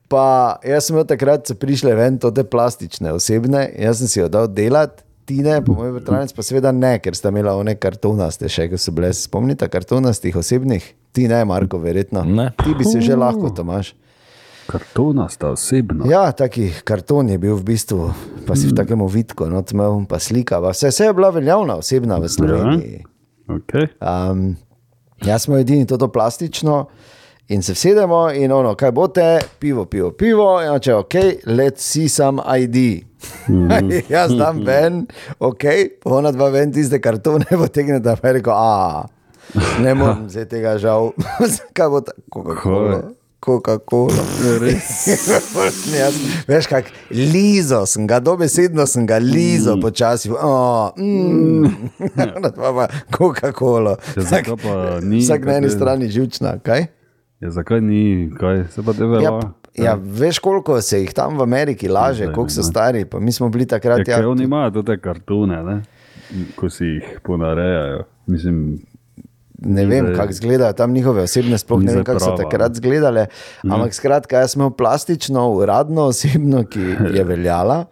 [0.08, 0.24] pa
[0.64, 4.48] jaz sem imel takrat, so prišle ven te plastične osebne, jaz sem si jo dal
[4.48, 5.04] delati.
[5.28, 8.94] Tine, po mojem bratrancu, pa seveda ne, ker sta imela one kartonaste, še ko so
[8.96, 10.86] bile, spomnite, kartonastih osebnih.
[11.12, 12.22] Ti ne, Marko, verjetno.
[12.24, 12.46] Ne.
[12.56, 13.90] Ti bi si že lahko, Tomaš.
[14.68, 16.04] Kartona sta osebna.
[16.10, 18.10] Ja, taki karton je bil v bistvu,
[18.46, 20.60] pa si v takem vidku, no, imel pa slika.
[20.60, 23.04] pa Vse, vse je bila veljavna osebna v Sloveniji.
[23.48, 23.88] Okay.
[24.04, 24.56] Um,
[25.24, 26.86] jaz smo edini to plastično
[27.48, 31.14] in se vsedemo in ono, kaj bote, pivo, pivo, pivo, in če ok,
[31.46, 32.76] let si sam ID.
[34.16, 35.06] jaz dam ven,
[35.40, 35.64] ok,
[36.04, 39.08] ona dva ven tiste kartone, potegne je rekel, a
[39.80, 41.14] ne morem zdaj tega žal.
[41.76, 42.12] kaj bo ta,
[43.40, 44.12] Coca-Cola.
[44.42, 45.70] Coca-Cola.
[45.98, 46.14] Jaz,
[46.48, 49.80] veš, kako lizo sem ga, dobesedno sem ga lizo mm.
[49.80, 50.30] počasi.
[50.30, 51.66] Oh, mm.
[53.16, 53.96] Coca-Cola.
[54.16, 56.86] Ja, zakaj pa ni Vsak na eni strani žučna, kaj?
[57.40, 59.52] Ja, zakaj ni, kaj se pa tebe Ja, velja?
[59.74, 63.04] ja, veš, koliko se jih tam v Ameriki laže, Zdaj, koliko so stari.
[63.04, 64.06] Pa mi smo bili Ja, takrat.
[64.06, 65.82] ker oni imajo te kartone, ne?
[66.56, 68.02] ko si jih ponarejajo.
[68.26, 68.78] Mislim,
[69.58, 73.26] Ne vem, kako izgledajo tam njihove osebne, sploh ne vem, kako so takrat izgledale.
[73.66, 76.80] Ampak skratka, jaz sem imel plastično, uradno osebno, ki
[77.14, 77.84] je veljala.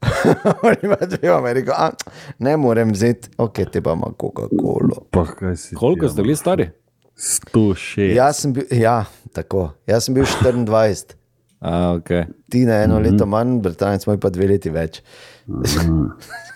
[0.66, 1.90] Oni pa dvejo mi rekel, "A,
[2.38, 5.02] ne morem vzeti, ok, te pa ima Coca-Cola.
[5.10, 5.74] pa kaj si.
[5.74, 6.70] Koliko ste bili stari?
[7.16, 8.14] 106.
[8.16, 11.16] Jaz sem bil, ja, tako, jaz sem bil 24,
[11.60, 12.24] A, okay.
[12.50, 15.02] ti na eno leto manj, Britanec moj pa dve leti več.
[15.46, 15.76] Vidiš.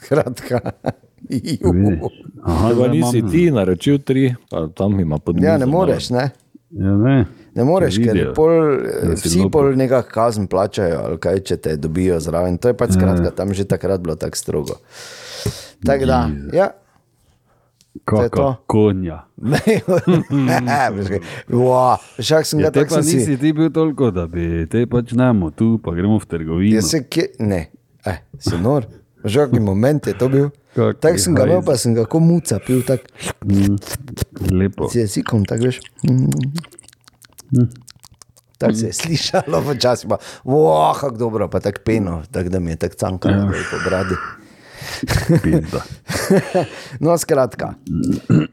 [2.43, 6.31] Aha, nisi imam- ti naročil tri, pa tam ima pod ja, ne mizo moreš, ne.
[6.71, 7.25] Ja, ne.
[7.55, 8.51] Ne moreš, ker pol,
[9.15, 12.59] vsi pol nekaj kazen plačajo, ali kaj če te dobijo zraven.
[12.59, 14.75] To je pač skratka, tam že takrat bilo tako strogo.
[15.81, 16.19] Tako da,
[16.53, 16.71] ja.
[18.05, 19.21] Kaka konja.
[19.39, 20.91] Ne,
[21.49, 23.17] wow, kako sem Ja, ga te tako si.
[23.17, 26.75] nisi ti bil toliko, da bi te pač nemo tu, pa gremo v trgovino.
[26.75, 27.71] Jaz se kje, ne,
[28.05, 28.87] eh, si nor.
[29.23, 30.51] Kakšen moment je to bil.
[30.75, 33.07] Kaki Tako sem ga imel, pa sem ga kot muca pil, tako
[34.51, 34.89] Lepo.
[34.91, 35.81] si jezikom, tako veš.
[38.59, 42.71] Tako se je slišalo, včasih pa, wow, kako dobro, pa tako peno, tako da mi
[42.71, 44.15] je tako cankalo po bradi.
[47.01, 47.75] No, skratka,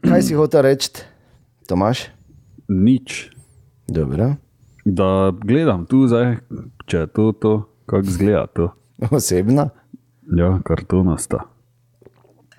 [0.08, 0.90] kaj si hotel reči,
[1.68, 2.08] Tomaš?
[2.68, 3.30] Nič.
[3.88, 4.34] Dobro,
[4.84, 6.36] Da gledam tu zdaj,
[6.86, 7.52] če je to, to
[7.86, 8.70] kako zgleda to.
[9.10, 9.68] osebno.
[10.36, 11.51] Ja, kartonasta.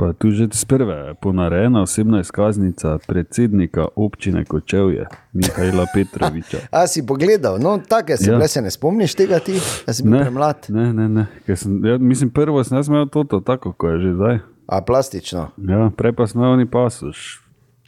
[0.03, 6.57] Pa je tu že z prve ponarejena osebna izkaznica predsednika občine Kočevje, Mihajla Petroviča.
[6.71, 8.43] A si pogledal, no, take si Ja.
[8.43, 9.55] se ne spomniš tega ti,
[9.87, 10.57] da si bil premlad.
[10.67, 11.25] ne, ne, ne.
[11.47, 14.39] Sem, ja, mislim, prvo sem jaz imel toto, tako kot je že zdaj.
[14.67, 17.39] A plastično, Ja, prej pa smo oni pasuš,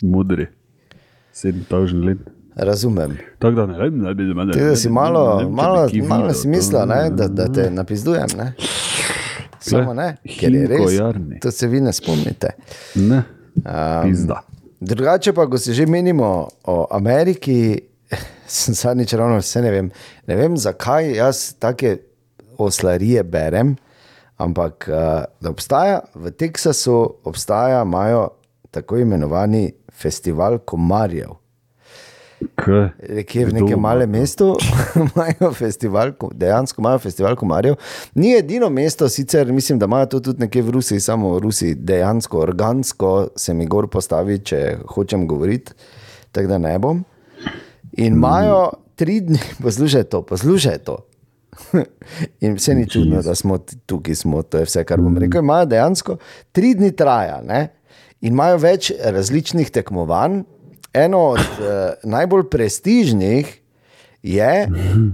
[0.02, 0.48] modri,
[1.34, 2.18] 7000 let.
[2.56, 3.18] razumem.
[3.40, 4.54] Tako da ne vem, ne bi zmedel.
[4.54, 8.28] Ti, da si malo, malo, malo si mislil, ne, da, da te napizdujem.
[8.38, 8.54] Ne?
[9.70, 11.00] Samo ne, ker je res.
[11.42, 12.54] To se vi ne spomnite.
[12.96, 13.24] Ne,
[13.56, 14.12] Um,
[14.80, 17.80] drugače pa, ko se že menimo o Ameriki,
[18.48, 19.92] sem zadnjič ravno vse ne vem.
[20.28, 21.98] Ne vem, zakaj jaz take
[22.58, 23.76] oslarije berem,
[24.38, 24.90] ampak
[25.42, 28.28] da obstaja v Teksasu, obstaja, imajo
[28.72, 31.40] tako imenovani festival komarjev.
[32.40, 34.56] Nekje v nekem malem mestu
[35.06, 37.76] imajo festival, ko- dejansko imajo festival komarjev.
[38.16, 41.76] Ni edino mesto, sicer mislim, da imajo to tudi nekje v Rusiji, samo v Rusiji
[41.76, 45.74] dejansko, organsko se mi gor postavi, če hočem govoriti,
[46.32, 47.04] tako da ne bom.
[47.98, 50.98] In imajo tri dni, poslušaj to, poslušaj to.
[52.44, 55.40] In vse ni čudno, da smo tukaj, smo, to je vse, kar bom rekel.
[55.40, 56.18] Imajo dejansko
[56.52, 57.70] tri dni traja ne?
[58.26, 60.44] in imajo več različnih tekmovanj.
[60.96, 61.66] Eno od uh,
[62.04, 63.62] najbolj prestižnih
[64.24, 64.68] je,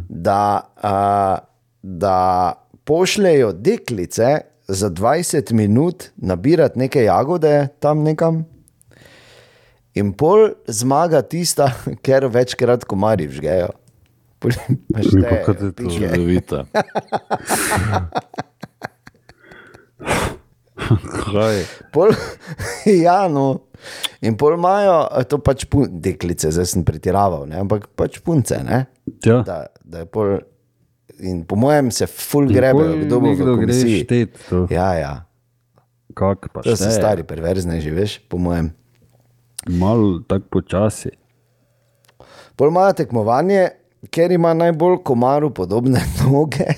[0.10, 1.48] da, uh,
[1.82, 8.46] da pošljejo deklice za 20 minut nabirati neke jagode tam nekam.
[9.94, 11.72] In pol zmaga tista,
[12.06, 13.70] ker večkrat komarji vžgejo.
[14.42, 15.68] Imaš Ja, te pa kaj
[16.34, 16.64] je to?
[16.66, 16.82] pike.
[21.92, 22.12] Pol,
[23.06, 23.68] ja, no.
[24.22, 27.58] In pol imajo, to pač pun, deklice, zdaj sem pretiraval, ne?
[27.58, 28.60] ampak pač punce.
[28.62, 28.86] Ne?
[29.26, 29.42] Ja.
[29.42, 30.38] Da, da pol,
[31.18, 34.04] in po mojem se ful grebejo, kdo bo v nekdo gre komisiji.
[34.04, 34.68] štet to.
[34.70, 35.14] Ja, ja.
[36.14, 38.74] Kak To so stari perverzne, že veš, po mojem.
[39.68, 41.10] Malo tako počasi.
[42.54, 43.70] Pol imajo tekmovanje,
[44.10, 46.68] ker ima najbolj komaru podobne noge.
[46.68, 46.78] Ker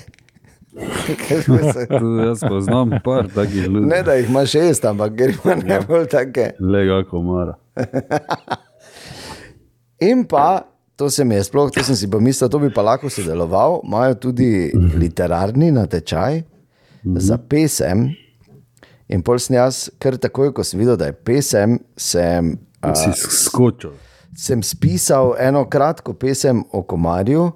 [0.63, 0.63] Tu
[2.26, 3.86] Jaz poznam par takih ljudi.
[3.86, 6.50] ne, da jih ima šest, ampak ker ima najbolj take.
[6.60, 7.54] Lega komara.
[10.00, 12.82] In pa, to se mi je sploh, to sem si pa mislil, to bi pa
[12.82, 16.42] lahko sodeloval, imajo tudi literarni natečaj
[17.04, 18.08] za pesem.
[19.08, 23.10] In pol sem jaz, kar takoj, ko sem videl, da je pesem, sem, a, Si
[23.14, 23.92] skočil.
[24.36, 27.50] sem spisal eno kratko pesem o komarju,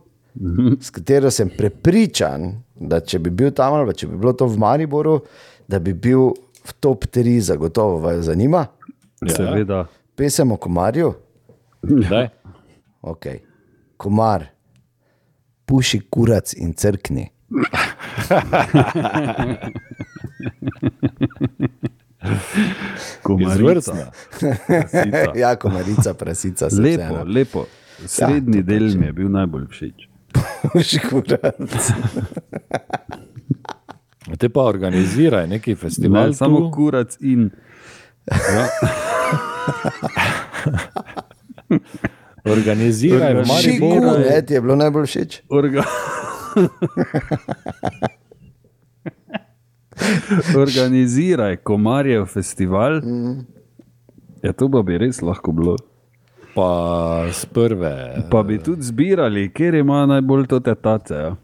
[0.80, 4.46] s katero sem prepričan, da če bi bil tam ali pa če bi bilo to
[4.46, 5.20] v Mariboru,
[5.68, 6.30] da bi bil
[6.64, 8.66] v top 3, zagotovo vas zanima.
[9.22, 9.34] Ja.
[9.34, 9.86] Seveda.
[10.16, 11.12] Pesem o komarju.
[11.82, 12.28] Daj.
[13.02, 13.38] Okay.
[13.96, 14.44] Komar,
[15.66, 17.28] puši kurac in crkni.
[23.22, 24.10] Komarica.
[25.34, 26.70] Ja, komarica, prasica.
[26.70, 27.24] se Lepo, vseeno.
[27.26, 27.64] lepo.
[28.06, 30.07] Srednji Ja, del mi je bil najbolj všeč.
[31.10, 31.92] Kurac.
[34.38, 36.28] Te pa organiziraj neki festival.
[36.28, 36.70] Ne, samo tu.
[36.74, 37.50] kurac in.
[38.28, 38.66] Ja,
[42.44, 44.00] Organiziraj v Puši Mariboru.
[44.00, 45.40] kurac, ti je bilo najbolj všeč.
[45.48, 45.82] orga...
[50.56, 53.00] Organiziraj komarjev festival.
[54.42, 55.76] Ja, to pa bi res lahko bilo.
[56.58, 56.72] Pa
[57.30, 57.94] z prve.
[58.26, 61.14] Pa bi tudi zbirali, kjer ima najbolj to tetace.
[61.14, 61.36] Ja.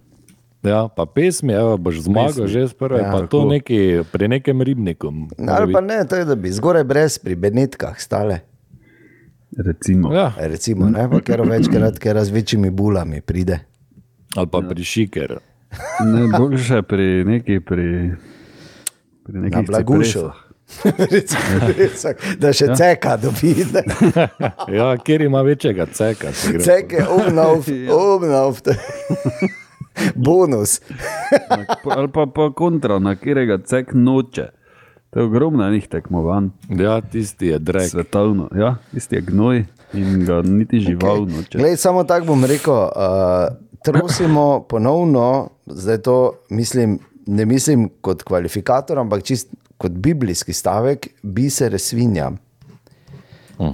[0.64, 2.98] Ja, pa pesmi, evo, boš zmagal že z prve.
[2.98, 5.12] Ja, Ja, pa to neki, pri nekem ribniku.
[5.38, 8.40] Ali pa ne, to je, da bi zgoraj brez pri Benetkah stale.
[9.54, 10.10] Recimo.
[10.10, 13.60] Ja, Recimo, ne, pa ker večkrat, ker z večjimi bulami pride.
[14.34, 15.38] ali pa pri šiker.
[16.02, 18.16] Ne, boljše pri neki, pri,
[19.22, 20.10] pri Na nekih blagušu.
[20.10, 20.36] cipresah.
[20.84, 21.60] Recimo,
[22.38, 22.74] da še ja.
[22.74, 23.82] ceka dobite.
[24.76, 26.32] Ja, kjer ima večjega ceka.
[26.60, 28.58] Ceke, obnov, obnov.
[30.26, 30.80] Bonus.
[31.50, 34.48] Na- Ali pa, pa kontra, na katerega cek noče.
[35.10, 37.90] To je ogromno enih tekmovanj, Ja, tisti je drek.
[37.90, 38.48] svetovno.
[38.56, 41.36] Ja, tisti je gnoj in ga niti žival okay.
[41.36, 41.58] noče.
[41.58, 42.90] Glej, samo tako bom rekel, uh,
[43.84, 46.16] trosimo ponovno, zdaj to
[46.50, 52.30] mislim, ne mislim kot kvalifikator, ampak čist kot biblijski stavek, bi se resvinja.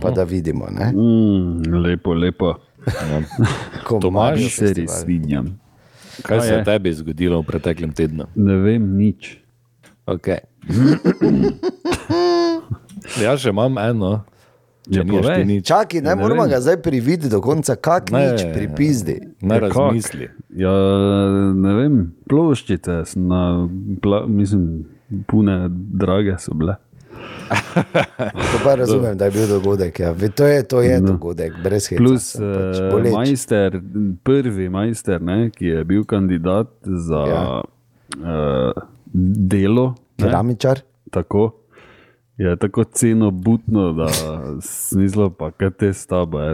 [0.00, 0.92] Pa da vidimo, ne?
[0.92, 2.54] Mm, lepo, lepo.
[3.86, 4.74] ko Tomaž, Se festival.
[4.86, 5.46] res svinjam.
[6.22, 8.24] Kaj Kaj se je tebi zgodilo v preteklem tednu?
[8.34, 9.38] Ne vem nič.
[10.06, 10.38] Okay.
[13.20, 14.10] Jaz še imam eno,
[14.84, 15.64] če Ja, ti nič.
[15.66, 18.32] Čakaj, ne, Ne moramo ga zdaj priviti do konca, kak Ne.
[18.32, 19.16] nič pri pizdi.
[19.40, 20.28] Ne Ja, razmisli.
[20.56, 20.74] Ja,
[21.54, 21.94] ne vem,
[22.26, 23.68] ploščice, sem na,
[24.02, 24.84] pla, mislim,
[25.26, 26.76] pune, drage so bile.
[28.52, 30.00] To pa razumem, da je bil dogodek.
[30.00, 30.14] Ja.
[30.34, 31.06] To je, to je No.
[31.06, 31.98] dogodek, brez heca.
[31.98, 33.12] Plus pač uh, boleč.
[33.12, 33.80] majster,
[34.22, 37.34] prvi majster, ne, ki je bil kandidat za Ja.
[37.34, 37.62] ja.
[38.16, 38.82] uh,
[39.48, 39.94] delo.
[40.18, 40.80] Ne, Keramičar.
[41.10, 41.56] tako.
[42.38, 44.06] Je tako ceno butno, da
[44.60, 45.92] smislo pa kaj te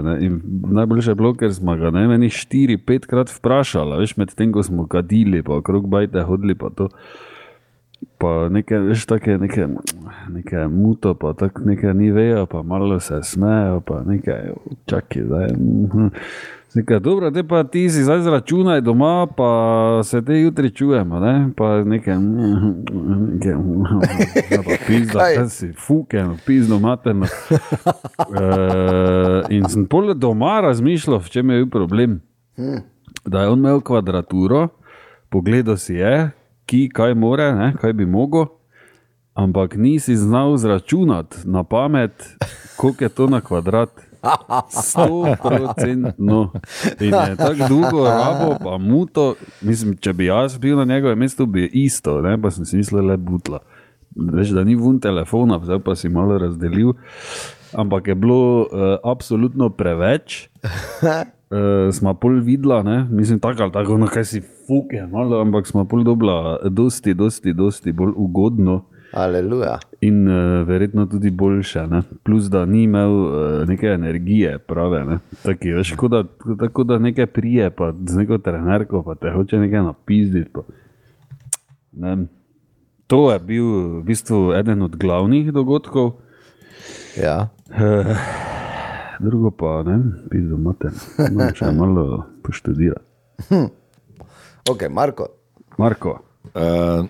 [0.02, 0.16] ne.
[0.26, 0.40] In
[0.72, 4.86] najboljše je bilo, ker smo ga ne meni štiri, petkrat vprašali, veš, medtem ko smo
[4.86, 6.88] kadili, pa okrog bajte hodili, pa to.
[8.18, 9.66] Pa nekaj, veš, take, neke,
[10.32, 14.52] neke muto, pa tako nekaj ni vejo, pa malo se smejo, pa nekaj,
[14.86, 15.48] čakaj, zdaj.
[15.56, 16.08] mhm.
[16.76, 21.50] Nekaj, dobro, te pa ti si zdaj zračunaj doma, pa se te jutri čujemo, ne?
[21.56, 23.52] pa nekaj, nekaj,
[24.50, 25.34] ja, pa pizda, Kaj?
[25.36, 27.24] kaj si, fuken, pizdo materno.
[28.18, 32.20] Uh, in sem pol doma razmišljal, v čem je bil problem.
[33.24, 34.68] Da je on imel kvadraturo,
[35.32, 36.30] pogledal si je,
[36.66, 38.46] ki kaj more, ne, kaj bi mogel,
[39.34, 42.12] ampak nisi znal zračunati na pamet,
[42.76, 43.90] koliko je to na kvadrat.
[44.82, 46.50] Sto procentno.
[47.00, 49.34] In je tako dolgo rabo, pa muto.
[49.60, 52.34] Mislim, če bi jaz bil na njegovem mestu, bi isto, ne?
[52.42, 53.60] pa sem si mislil, le butla.
[54.16, 56.96] Veš, da ni vun telefona, zdaj pa si malo razdelil.
[57.76, 60.48] Ampak je bilo uh, absolutno preveč.
[61.50, 63.06] Uh, smo pol videla, ne?
[63.10, 67.52] mislim, tako ali tako, no, kaj si fuke, malo, ampak smo pol dobila, dosti, dosti,
[67.52, 69.78] dosti bolj ugodno Aleluja.
[70.00, 71.86] in uh, verjetno tudi boljše.
[71.86, 72.02] Ne?
[72.24, 75.04] Plus, da ni imel uh, neke energije, prave.
[75.04, 75.18] Ne?
[75.42, 76.24] Taki, veš, tako, da,
[76.60, 80.50] tako da nekaj prije, pa z neko trenerko, pa te hoče nekaj napizditi.
[80.52, 80.60] Pa.
[81.92, 82.16] Ne.
[83.06, 86.12] To je bil v bistvu eden od glavnih dogodkov.
[87.22, 87.48] Ja.
[89.20, 89.98] Drugo pa ne,
[90.30, 90.90] pizdo mate.
[91.32, 93.04] Moram še malo poštudirati.
[94.70, 95.28] Ok, Marko.
[95.78, 96.18] Marko,
[96.54, 97.04] Uh,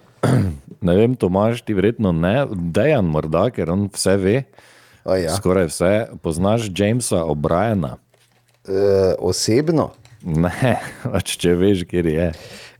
[0.80, 4.36] ne vem, Tomaš, ti verjetno ne, dejan morda, ker on vse ve,
[5.04, 5.34] O, ja.
[5.36, 5.90] skoraj vse.
[6.24, 7.98] Poznaš Jamesa O'Briena?
[8.66, 9.90] e, osebno.
[10.24, 10.72] Ne,
[11.12, 12.30] pač če veš, kjer je.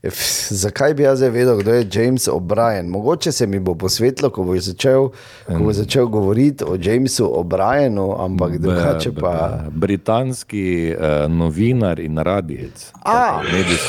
[0.09, 2.89] F, zakaj bi jaz vedel, kdo je James O'Brien?
[2.89, 5.09] Mogoče se mi bo posvetilo, ko bo začel,
[5.47, 9.59] ko bo začel govoriti o Jamesu O'Brienu, ampak drugače pa.
[9.71, 12.91] Britanski uh, novinar in radijec.
[13.05, 13.41] A,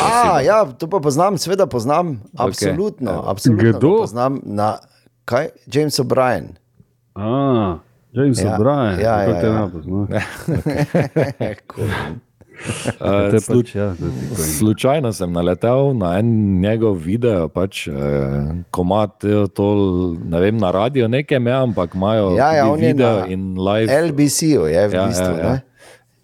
[0.03, 3.11] a, ja, to pa poznam, seveda poznam, absolutno.
[3.11, 3.23] Ja.
[3.31, 3.97] absolutno ga Kdo?
[3.99, 4.79] Poznam na
[5.25, 5.49] kaj?
[5.67, 6.57] James O'Brien.
[8.13, 10.23] James Ja, O'Brien, ja, kako ja, te ja.
[12.99, 13.93] Uh, slu, pač, ja,
[14.59, 17.95] slučajno sem naletel na en njegov video, pač, uh,
[18.75, 19.69] komat, eh, to,
[20.19, 23.87] ne vem, na radio nekaj, je, ampak imajo Ja, ja, video in live.
[24.09, 25.25] LBC-ju je v Ja, bistvu.
[25.25, 25.53] ja, ja.
[25.53, 25.63] ne?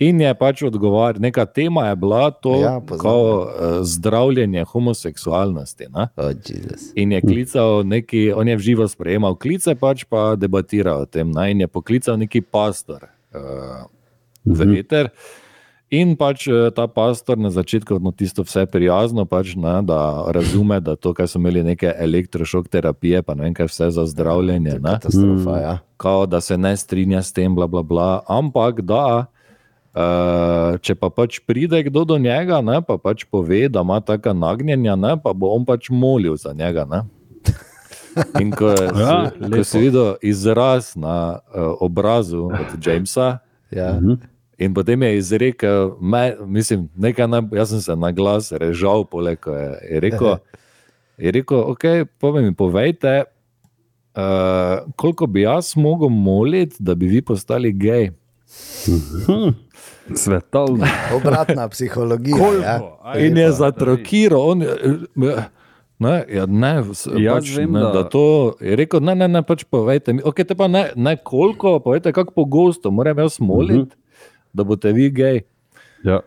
[0.03, 5.87] In je pač odgovarjal, neka tema je bila to, Ja, ja, kao, uh, zdravljenje homoseksualnosti.
[5.94, 6.09] Ne?
[6.18, 6.90] Oh, Jezus.
[6.99, 11.31] In je klical neki, on je v živo sprejemal klice, pač pa debatiral o tem.
[11.31, 11.51] Ne?
[11.55, 13.87] In je poklical neki pastor uh,
[14.44, 15.14] v eter.
[15.94, 20.80] In pač eh, ta pastor na začetku, no, tisto vse prijazno, pač, ne, da razume,
[20.83, 24.78] da to, kar so imeli neke elektrošok terapije, pa ne vem, kaj vse za zdravljenje.
[24.80, 25.74] Ne, Katastrofa, ja.
[26.00, 29.26] kao, da se ne strinja s tem, bla, bla, bla, ampak da.
[29.94, 34.33] Uh, če pa pač pride kdo do njega, ne, pa pač pove, da ima taka
[34.35, 36.83] nagnjenja, ne, pa bo on pač molil za njega.
[36.90, 37.04] Ne.
[38.42, 43.38] In ko, je, Ja, ko si videl izraz na uh, obrazu od Jamesa,
[43.74, 43.98] Ja.
[44.59, 49.38] In potem je izrekel, me, mislim, nekaj, na, jaz sem se na glas režal, poleg
[49.40, 50.37] ko je, je rekel,
[51.19, 51.85] je rekel, ok,
[52.19, 53.25] pa mi povejte,
[54.14, 58.11] uh, koliko bi jaz mogel moliti, da bi vi postali gej.
[60.14, 60.87] Svetovno.
[61.17, 62.37] Obratna psihologija.
[62.62, 62.81] Ja.
[63.19, 64.62] In je zatrokiral, on.
[65.99, 66.83] Ne, ja, ne,
[67.31, 69.01] pač, vem, ne, da- da to je rekel.
[69.01, 70.23] Ne, ne, ne, pač povejte mi.
[70.23, 74.04] Okay, te pa ne, ne koliko, povejte, kako pogosto moram jaz moliti, uh -huh.
[74.55, 75.43] Da boste vi gej.
[76.05, 76.21] Ja.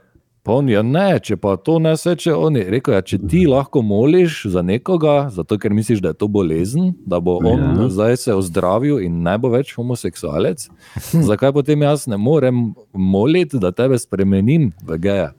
[0.48, 3.42] Pa on je ne, če pa to ne seče, on je rekel, ja, če ti
[3.52, 7.74] lahko moliš za nekoga, zato ker misliš, da je to bolezen, da bo on Ja.
[7.82, 7.88] ja.
[7.92, 10.70] zdaj se ozdravil in ne bo več homoseksualec,
[11.32, 15.34] zakaj potem jaz ne morem moliti, da tebe spremenim v geja?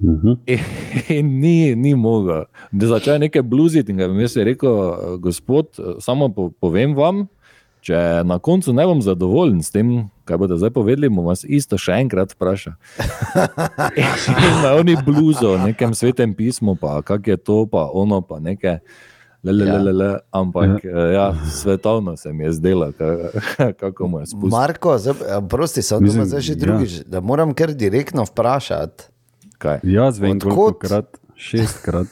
[0.00, 0.40] Mhm.
[0.46, 0.58] In,
[1.18, 2.46] in ni, ni mogel.
[2.72, 4.80] Da začne nekaj bluziti in ga jaz rekel,
[5.20, 7.26] gospod, samo po, povem vam,
[7.82, 11.74] če na koncu ne bom zadovoljen s tem, kaj boste zdaj povedali, bom vas isto
[11.80, 12.76] še enkrat vprašal.
[14.64, 18.78] Na oni bluzo, nekem svetem pismu, pa kak je to, pa ono, pa nekaj.
[19.42, 21.06] Le, le, le, le, le, ampak ja.
[21.10, 24.54] Ja, svetovno se mi je zdelo, ka- kako mu je spustilo.
[24.54, 26.60] Marko, zdaj- a, prosti, sem zdaj že ja.
[26.62, 29.10] drugič, da moram kar direktno vprašati.
[29.58, 29.82] Kaj?
[29.82, 30.78] Jaz vem, kod?
[30.78, 32.06] krat, šestkrat,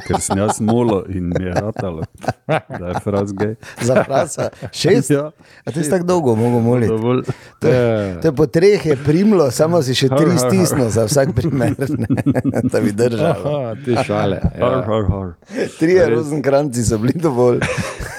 [0.00, 2.02] ker sem jaz molo in mi je ratalo,
[2.46, 3.54] da je fraz gej.
[3.80, 4.48] Za frasa.
[4.72, 5.10] Šest?
[5.10, 5.30] Ja,
[5.62, 6.88] A ti si tako dolgo mogel moliti?
[6.88, 7.22] Dovolj.
[7.58, 7.84] To je,
[8.16, 10.46] to je po treh je primlo, samo si še tri Har, har, har.
[10.46, 12.24] stisnil za vsak primer, ne,
[12.64, 13.30] da bi držal.
[13.36, 14.40] Aha, te šale.
[14.40, 14.82] Har, Ja.
[14.82, 15.28] har, har.
[15.76, 17.60] Trije rozenkranci so bili dovolj.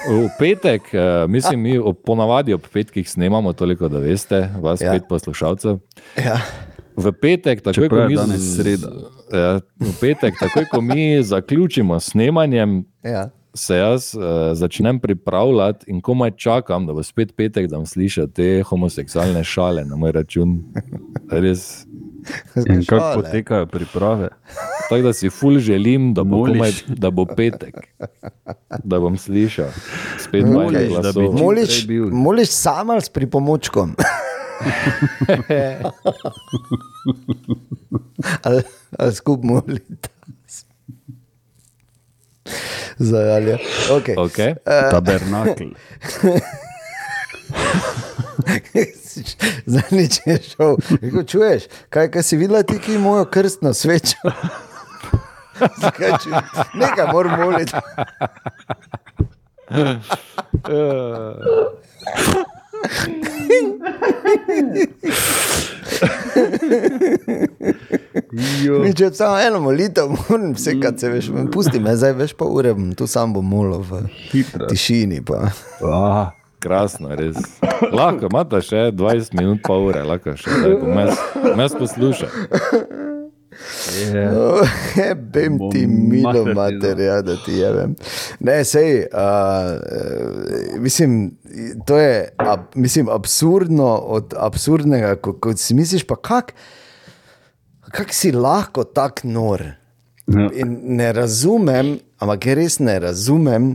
[0.04, 4.86] V petek, eh, mislim, mi ob- ponavadi ob petkih snemamo, toliko da veste, vas Ja.
[4.86, 4.92] ja.
[4.92, 5.78] pet poslušalcev.
[6.16, 6.38] Ja.
[6.96, 8.90] V petek, takoj ko mi, sreda.
[9.30, 13.30] Ja, v petek, takoj ko mi zaključimo snemanjem, Ja.
[13.54, 18.26] se jaz uh, začnem pripravljati in komaj čakam, da bo spet petek, da bom slišal
[18.26, 20.58] te homoseksualne šale na moj račun.
[21.30, 21.86] Res.
[22.68, 24.28] In kako potekajo priprave?
[24.88, 26.52] Tako da si ful želim, da bo, Moliš.
[26.52, 27.74] komaj, da bo petek,
[28.84, 29.72] da bom slišal
[30.20, 33.94] spet Moliš, da bi Moliš, moliš sam ali s pripomočkom?
[38.42, 38.62] Ali,
[38.98, 40.08] ali skupaj molite?
[42.98, 43.58] Zajalja.
[43.90, 44.14] Okay.
[44.16, 44.54] Okay.
[44.90, 45.64] Tabernakl.
[49.66, 50.76] Zadnjič je šel.
[50.92, 54.16] Rekel, čuješ, kaj, kaj si videla ti, ki imajo krstno svečo?
[55.76, 56.42] Zakaj ču-
[56.74, 57.72] Nekaj moram moliti.
[68.82, 72.48] Mi če samo eno molitev, moram vse, kar se veš, pusti me, zdaj veš pa
[72.48, 74.66] ure, tu sam bom molil v Hitro.
[74.70, 75.22] tišini.
[75.26, 75.50] Pa.
[75.86, 77.36] Ah, Krasno, res.
[77.92, 82.30] Lahko imate še 20 minut, pa ure, lahko še da bom jaz poslušal.
[83.98, 85.14] Je.
[85.34, 87.94] Bem ti milo materija, da ti jevem.
[88.40, 91.32] Ne, sej, uh, mislim,
[91.86, 96.52] to je ab, mislim, absurdno od absurdnega, ko, ko si misliš, pa kako
[97.92, 99.62] kak si lahko tako nor.
[100.26, 100.48] Ja.
[100.54, 103.74] In ne razumem, ampak res ne razumem.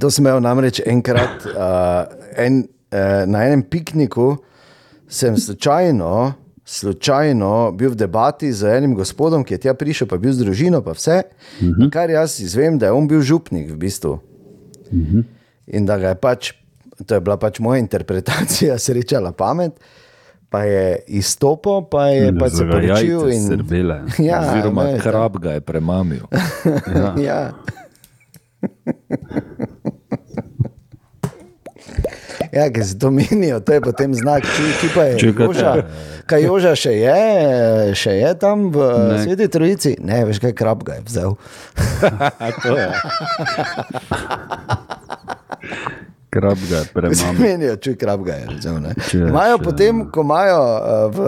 [0.00, 4.34] To sem imel namreč enkrat uh, en, uh, na enem pikniku,
[5.08, 6.10] sem slučajno,
[6.66, 10.42] slučajno bil v debati z enim gospodom, ki je tja prišel, pa je bil z
[10.42, 11.22] družino, pa vse.
[11.60, 11.90] Uh -huh.
[11.90, 14.12] Kar jaz izvem, da je on bil župnik v bistvu.
[14.12, 15.24] Uh -huh.
[15.66, 16.52] In da ga je pač,
[17.06, 19.72] to je bila pač moja interpretacija, srečala pamet.
[20.48, 23.30] Pa je izstopil, pa je pač se poročil.
[23.30, 23.46] In...
[23.46, 24.00] Srbele.
[24.28, 26.22] Ja, Oziroma, veš, krab ga je premamil.
[26.94, 27.14] Ja.
[27.18, 27.52] ja.
[32.52, 35.44] Ja, ki se to menijo, to je potem znak, ki, ki pa je Čakajte.
[35.44, 35.84] Joža.
[36.26, 37.18] Kaj Joža še je,
[37.94, 39.18] še je tam v Ne.
[39.20, 39.94] Sveti Trojici?
[40.00, 41.36] Ne, veš kaj, krab ga je vzel.
[42.72, 42.88] je.
[46.28, 47.38] Krab ga je premamil.
[47.38, 48.46] Menijo, čuj, krab ga je.
[48.58, 51.18] Če Imajo še- potem, ko imajo eh, v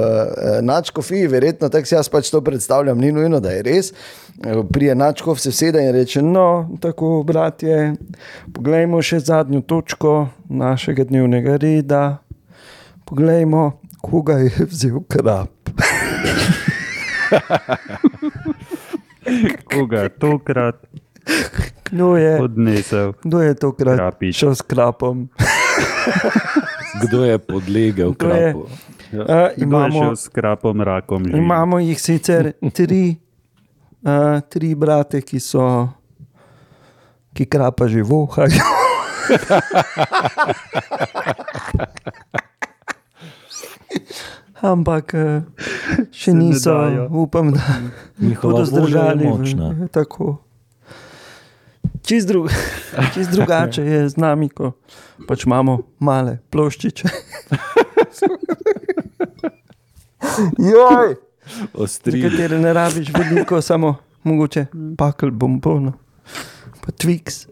[0.63, 3.93] načkofiji, verjetno tako si jaz pač to predstavljam, ni nujno, da je res.
[4.43, 7.95] eh, Prije načkov se sede in reče: No, tako, bratje,
[8.53, 12.19] poglejmo še zadnjo točko našega dnevnega reda.
[13.07, 15.49] Poglejmo, koga je vzel krab.
[19.67, 20.87] Koga je tokrat
[21.85, 23.13] Kdo je, odnesel?
[23.21, 24.35] kdo je tokrat Krapič.
[24.35, 25.29] šel s krapom?
[27.01, 28.53] Kdo je podlegel Kdo je?
[28.53, 28.69] krapu?
[29.11, 29.23] Ja.
[29.23, 31.25] A, Kdo je imamo- s krapom rakom?
[31.25, 31.39] živi?
[31.39, 33.17] Imamo jih sicer tri,
[34.03, 35.89] uh, tri brate, ki so,
[37.33, 38.63] ki krapa že vohajo.
[44.61, 45.43] Ampak eh,
[46.21, 46.75] še niso,
[47.11, 47.63] upam, da
[48.19, 49.25] Njihova bodo zdržali.
[49.27, 49.89] v-.
[49.97, 50.37] Tako.
[52.03, 52.49] Čist, dru
[53.15, 54.73] čist drugače je z nami, ko
[55.29, 57.09] pač imamo male ploščiče.
[60.59, 61.17] Joj!
[61.75, 62.23] Ostri.
[62.23, 63.95] Nekatere ne rabiš veliko, samo
[64.25, 64.67] mogoče
[64.99, 65.93] pakl bombon,
[66.81, 67.47] pa Twix.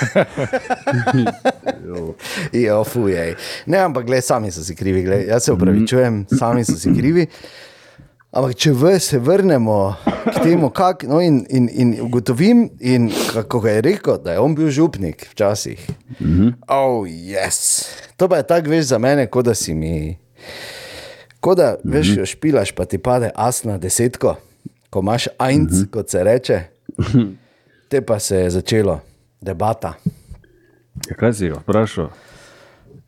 [2.52, 3.34] Jo, fujej.
[3.66, 5.28] Ne, ampak gled, sami so si krivi, gled.
[5.28, 7.26] jaz se upravičujem, sami so si krivi.
[8.30, 9.76] Ampak če v, se vrnemo
[10.06, 14.54] k temu, kak, no in, in, in ugotovim, in kako je rekel, da je on
[14.54, 15.82] bil župnik včasih.
[16.20, 16.52] Mm -hmm.
[16.68, 17.88] Oh, yes.
[18.16, 20.18] To pa je tako, veš, za mene, kot da si mi.
[21.40, 22.26] Kot da, veš, mm -hmm.
[22.26, 24.36] špilaš, pa ti pade as na desetko,
[24.90, 25.90] ko imaš ajnc, mm -hmm.
[25.90, 26.60] kot se reče.
[27.88, 29.09] Te pa se je začelo
[29.40, 29.94] debata.
[31.08, 32.10] Ja, kaj si ga vprašal?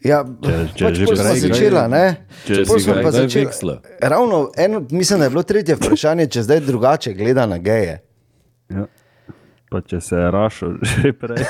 [0.02, 2.04] Ja, Če- če pač že sva prej začela, ne?
[2.42, 3.78] če si ga pa kdaj začela-.
[4.02, 8.00] Ravno eno, mislim, da je bilo tretje vprašanje, če zdaj drugače gleda na geje.
[8.68, 8.86] Ja.
[9.70, 11.44] Pa če se je rašel že prej,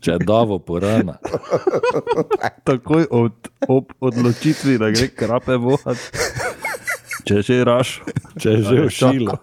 [0.00, 1.18] Če je davo porana.
[2.68, 3.36] takoj od,
[3.68, 6.00] ob odločitvi, da gre krape vohat,
[7.22, 9.36] če je že rašel, Če je že všilo.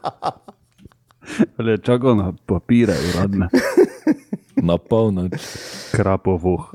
[1.59, 3.47] Je čakal na papire uradne,
[4.57, 5.33] Na polnoč.
[5.91, 6.73] krapo voh.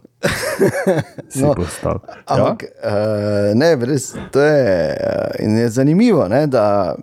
[1.29, 1.55] Si No.
[1.55, 1.99] postal.
[2.27, 2.69] Ampak, ja?
[2.85, 6.95] uh, ne, res, to je, uh, in je zanimivo, ne, da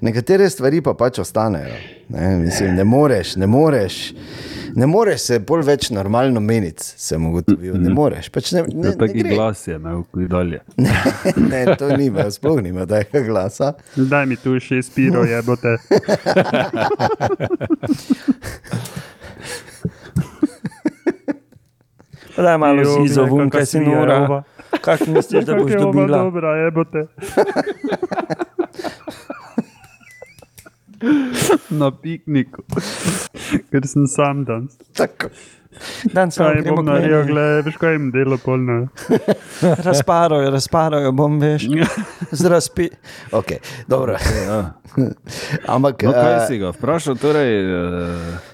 [0.00, 1.72] nekatere stvari pa pač ostanejo.
[2.08, 4.12] Ne, mislim, ne moreš, ne moreš.
[4.74, 7.76] Ne moreš se bolj več normalno meniti, sem ugotovil.
[7.76, 8.28] Ne moreš.
[8.28, 9.30] Pač ne, ne, Ne, ne, taki gre.
[9.30, 10.60] glas je imel, ki dalje.
[11.44, 13.72] ne, to ni sploh ni imel tega glasa.
[13.96, 15.76] Daj mi tu še spiro, jebote.
[22.36, 24.16] Daj malo Jo, si glej, izovun, kaka kaj si je nora.
[24.20, 24.42] ova.
[24.80, 26.18] Kak misliš, da boš dobila?
[26.18, 27.06] Dobra, jebote.
[31.80, 32.64] Na pikniku,
[33.70, 34.78] ker sem sam danes.
[34.96, 35.30] Tako.
[36.14, 38.76] Dan samo Kaj bom naredil, gledaj, veš kaj jim delo polno.
[39.88, 41.66] Razparajo, razparajo, bom veš.
[42.30, 42.88] Z razpi...
[43.32, 43.58] Okay,
[43.90, 44.14] dobro.
[44.46, 44.60] Ja.
[45.74, 47.18] Ampak, No, kaj eh, si ga vprašal?
[47.18, 48.52] Torej, uh,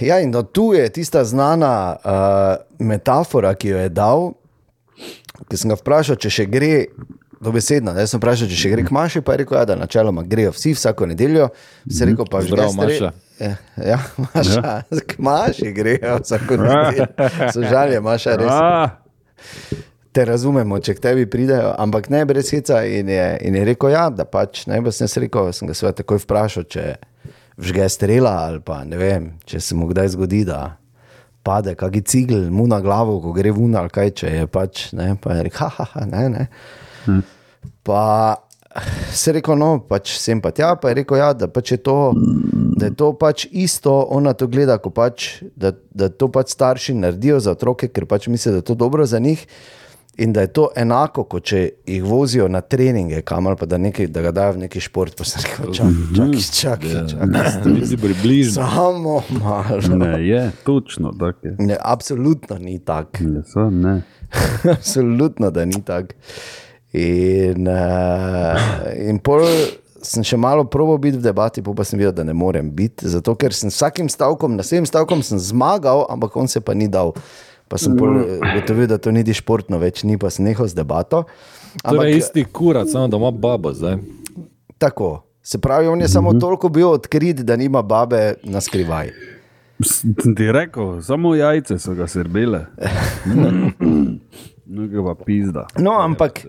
[0.00, 4.32] Ja, in no, tu je tista znana uh, metafora, ki jo je dal.
[5.48, 6.72] Ki sem ga vprašal, če še gre,
[7.40, 7.94] dobesedno.
[7.98, 10.52] Jaz sem vprašal, če še gre k Maši, pa je rekel, ja, da načeloma grejo
[10.56, 11.50] vsi vsako nedeljo.
[11.90, 13.10] Se rekel, pa že Zdravo, zdaj Maša.
[13.38, 13.52] Ja,
[13.92, 15.02] ja, Maša, ja.
[15.06, 17.06] k Maši grejo vsako nedeljo.
[17.54, 18.50] Sožalje, Maša, res.
[18.50, 18.88] a,
[20.12, 22.80] Te razumemo, če k tebi pridejo, ampak ne brez heca.
[22.88, 26.00] In je, in je rekel, ja, da pač ne bi sem rekel, sem ga seveda
[26.00, 26.86] takoj vprašal, če
[27.58, 30.78] vžge strela ali pa ne vem, če se mu kdaj zgodi, da
[31.46, 35.14] pade kaki cigl mu na glavo, ko gre vun ali kaj, če je pač, ne,
[35.20, 36.46] pa je rekel, ha, ha, ha, ne, ne.
[37.82, 38.36] Pa
[39.12, 41.96] se rekel, no, pač sem pa tja, pa je rekel, ja, da, pač je to,
[42.78, 47.40] da je to pač isto, ona to gleda, pač, da, da to pač starši naredijo
[47.42, 49.46] za otroke, ker pač mislijo, da je to dobro za njih.
[50.18, 54.08] In da je to enako, kot če jih vozijo na treninge, kamor pa da, nekaj,
[54.10, 55.14] da ga dajo v neki šport.
[55.14, 55.86] Pa se reče,
[56.16, 57.70] čakaj, čakaj, čakaj.
[57.70, 58.66] Nisi približno.
[58.66, 59.78] Samo malo.
[59.94, 61.54] Ne, je, točno tako je.
[61.70, 63.30] Ne, absolutno ni tako.
[64.74, 66.18] Absolutno, da ni tako.
[66.92, 68.56] In, uh,
[68.96, 69.44] in pol
[70.02, 73.08] sem še malo probo biti v debati, pa sem videl, da ne morem biti.
[73.10, 76.88] Zato, ker sem s vsakim stavkom, naslednjim stavkom sem zmagal, ampak on se pa ni
[76.88, 77.12] dal.
[77.68, 81.26] Pa sem pol ugotovil, da to niti športno več ni, pa sem nehal z debato.
[81.84, 83.98] To je isti kurat, samo da ima babo zdaj.
[84.80, 85.18] Tako.
[85.44, 89.12] Se pravi, on je samo toliko bil odkrit, da nima babe na skrivaj.
[89.84, 92.64] Sem ti rekel, samo jajce so ga srbele.
[94.68, 95.66] Pa pizda.
[95.78, 96.44] No, ampak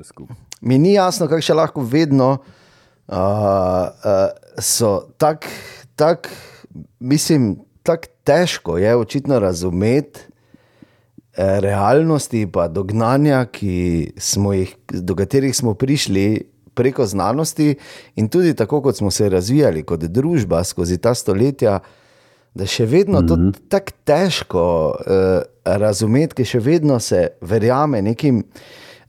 [0.62, 4.26] mi ni jasno, kako še lahko vedno uh, uh,
[4.60, 5.48] so tako,
[5.96, 6.28] tak,
[7.00, 7.54] mislim,
[7.84, 10.20] tako težko je očitno razumeti
[11.34, 17.76] eh, realnosti in dognanja, ki smo jih, do katerih smo prišli preko znanosti,
[18.16, 21.80] in tudi tako, kot smo se razvijali kot družba skozi ta stoletja.
[22.58, 23.38] Da še vedno to
[23.70, 28.42] tako težko uh, razumeti, ker še vedno se verjame nekim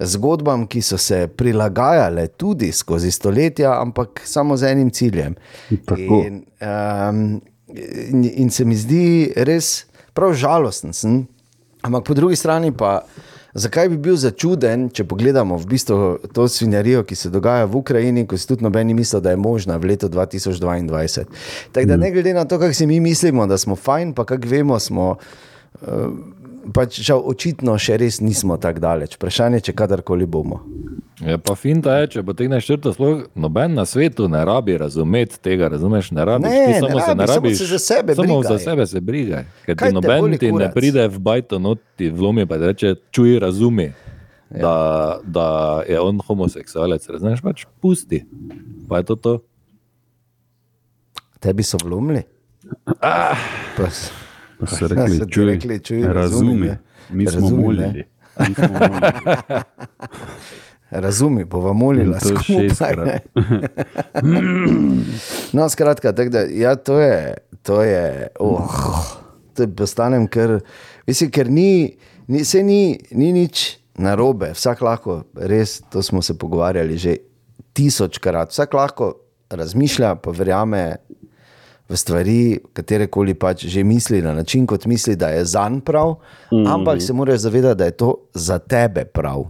[0.00, 5.36] zgodbam, ki so se prilagajale tudi skozi stoletja, ampak samo z enim ciljem.
[5.88, 6.20] Tako.
[6.26, 7.24] In, um,
[7.74, 9.86] in, in se mi zdi res
[10.16, 10.96] prav žalosten.
[10.96, 11.20] Sem.
[11.84, 13.00] Ampak po drugi strani pa.
[13.54, 15.96] Zakaj bi bil začuden, če pogledamo v bistvu
[16.34, 19.76] to svinjarijo, ki se dogaja v Ukrajini, ko si tudi nobeni misli, da je možna
[19.76, 21.24] v letu 2022.
[21.72, 24.48] Tako da ne glede na to, kako si mi mislimo, da smo fajn, pa kako
[24.48, 25.16] vemo, smo.
[25.82, 29.14] Uh, Pač žal, očitno še res nismo tako daleč.
[29.16, 30.60] Vprašanje je, če kadarkoli bomo.
[31.18, 35.68] Je pa finta je, če potegneš črto, sploh noben na svetu ne rabi razumeti tega,
[35.68, 36.10] razumeš?
[36.10, 38.38] Ne rabiš, Ne, ti ne samo se rabi, ne samo rabiš, se za sebe samo
[38.38, 38.48] brigaj.
[38.48, 39.44] za sebe se brigaj.
[39.66, 40.72] Ker Kaj ti noben ti ne kurac?
[40.74, 43.92] pride v bajto, no ti vlomi pa reče, čuj, razumi,
[44.50, 44.60] ja.
[44.60, 44.74] da,
[45.22, 45.48] da
[45.84, 48.24] je on homoseksualec, razumeš, pač pusti.
[48.86, 49.34] Pa je to to.
[51.38, 52.24] Tebi so vlomili?
[53.00, 53.36] Ah.
[53.76, 53.88] Pa,
[54.60, 56.76] Pa so Ja, rekli, so ti čuj, rekli, čuj, razumi, razumi.
[57.10, 58.04] Mi smo Razumi, molili.
[58.38, 59.00] Mi smo molili.
[61.04, 62.68] razumi, bova molila In to skupaj.
[62.68, 63.06] šestkrat.
[63.06, 63.20] ne.
[65.52, 68.74] No, skratka, tak, da, ja, to je, to je, oh,
[69.54, 70.60] to je postanem, ker,
[71.06, 71.96] mislim, ker ni,
[72.26, 77.16] ni, se ni, ni nič narobe, vsak lahko, res, to smo se pogovarjali že
[77.72, 79.12] tisočkrat, vsak lahko
[79.50, 80.96] razmišlja, pa verjame
[81.90, 82.38] v stvari,
[82.72, 86.14] katere koli pač že misli na način, kot misli, da je zanj prav,
[86.52, 86.66] mm.
[86.66, 89.44] ampak se moraš zavedati, da je to za tebe prav.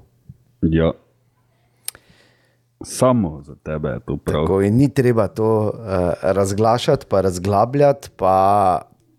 [0.62, 0.92] Ja.
[2.84, 4.44] Samo za tebe je to prav.
[4.44, 5.72] Tako, ni treba to uh,
[6.22, 8.36] razglašati, pa razglabljati, pa,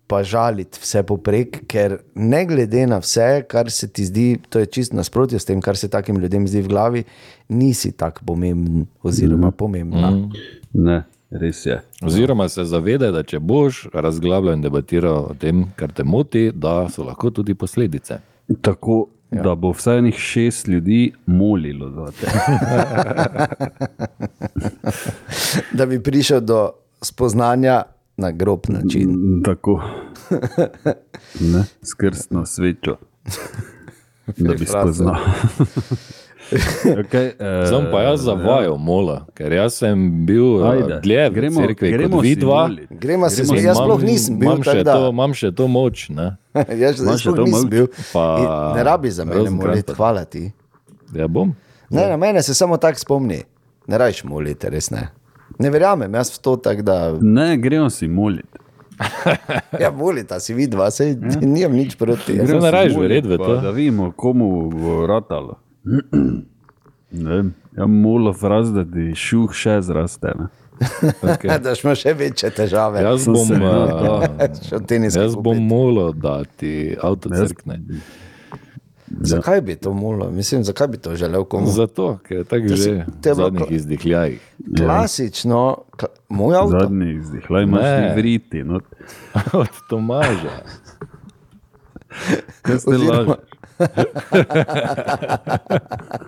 [0.06, 4.66] pa žaliti vse poprek, ker ne glede na vse, kar se ti zdi, to je
[4.66, 7.04] čisto nasprotje s tem, kar se takim ljudem zdi v glavi,
[7.48, 10.10] nisi tako pomemben oziroma pomembna.
[10.10, 10.30] Mm.
[10.72, 11.02] Ne,
[11.40, 11.80] res je.
[12.02, 16.88] Oziroma se zavedaj, da če boš razglabljal in debatiral o tem, kar te moti, da
[16.92, 18.18] so lahko tudi posledice.
[18.60, 19.42] Tako, ja.
[19.42, 22.26] da bo vsaj enih šest ljudi molilo za te.
[25.72, 26.70] Da bi prišel do
[27.02, 27.82] spoznanja
[28.16, 29.42] na grob način.
[29.44, 29.80] Tako.
[31.40, 32.96] Ne, skrstno svečo.
[34.36, 35.16] Da bi spoznal.
[36.98, 39.96] Okay, uh, Sem pa jaz zavajal mola, ker jaz sem
[40.26, 40.70] bil Ja.
[40.70, 42.60] Ajde, dlje v gremo- cerkvi gremo kot vidva.
[42.90, 46.08] Gremo se smejati, jaz sploh nisem bil imam še, to, imam še to moč.
[46.10, 46.28] Ne?
[46.82, 47.66] Jaz Imaš še to moč?
[47.66, 47.86] bil.
[48.12, 50.52] Pa- In Ne rabi za mene moliti, hvala ti.
[51.12, 51.54] Ja, bom.
[51.90, 53.42] Ne, na mene se samo tako spomni.
[53.86, 55.08] Ne rajš moliti, res ne.
[55.58, 56.96] Ne verjamem, jaz v to tako da.
[57.20, 58.48] Ne, gremo si moliti.
[59.80, 62.36] Ja, molita si vidva, se nimam nič proti.
[62.36, 63.56] Gremo rajiš molit, verjeti v to?
[63.56, 65.56] Da vidimo, komu bo ratalo.
[67.12, 67.44] Ne
[67.76, 70.32] ja, molo fraz, da ti šuh še zraste.
[70.38, 70.48] Ne?
[71.22, 71.58] Okay.
[71.64, 73.02] da smo še večje težave.
[73.04, 74.26] Jaz bom, uh,
[75.22, 77.80] jaz bom molil, da ti avto crkne.
[79.12, 80.30] Zakaj bi to mulo?
[80.30, 81.68] Mislim, zakaj bi to želel komu?
[81.68, 84.40] Zato, ker je tako že v zadnjih kla- izdihljajih.
[84.78, 85.60] Klasično,
[85.96, 86.80] kla, moj avto.
[86.80, 87.96] Zadnji izdihlaj imaš Ne.
[87.98, 88.62] ti vriti.
[88.64, 88.80] No.
[89.60, 90.56] Od Tomaža.
[92.62, 93.36] Kaj ste lažni?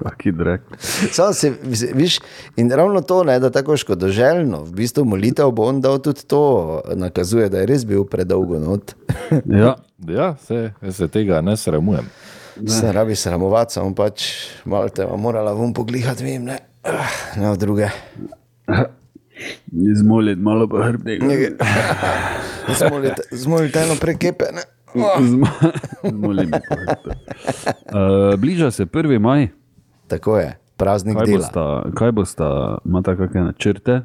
[0.02, 0.60] Kaki drek.
[0.80, 1.52] Se,
[1.94, 2.18] viš,
[2.56, 6.82] in ravno to, ne, da tako škodoželjno, v bistvu molitev bo on dal tudi to,
[6.94, 8.94] nakazuje, da je res bil predolgo not.
[9.60, 9.76] Ja,
[10.08, 12.04] Ja, se, se tega ne sramujem.
[12.66, 14.26] Se rabi sramovati, samo pač
[14.64, 16.58] malo te bo morala vum poglihati, vem, ne.
[17.36, 17.88] Ne v druge.
[19.72, 21.10] Izmoliti malo po hrbtu.
[23.44, 24.44] Zmolite eno prekepe.
[24.94, 27.10] Po hrbtu.
[27.86, 29.18] Uh, bliža se 1.
[29.18, 29.48] maj.
[30.06, 31.38] Tako je, praznik Kaj dela.
[31.38, 31.64] bosta,
[31.94, 32.48] kaj bosta,
[32.84, 34.00] imata kakšne načrte?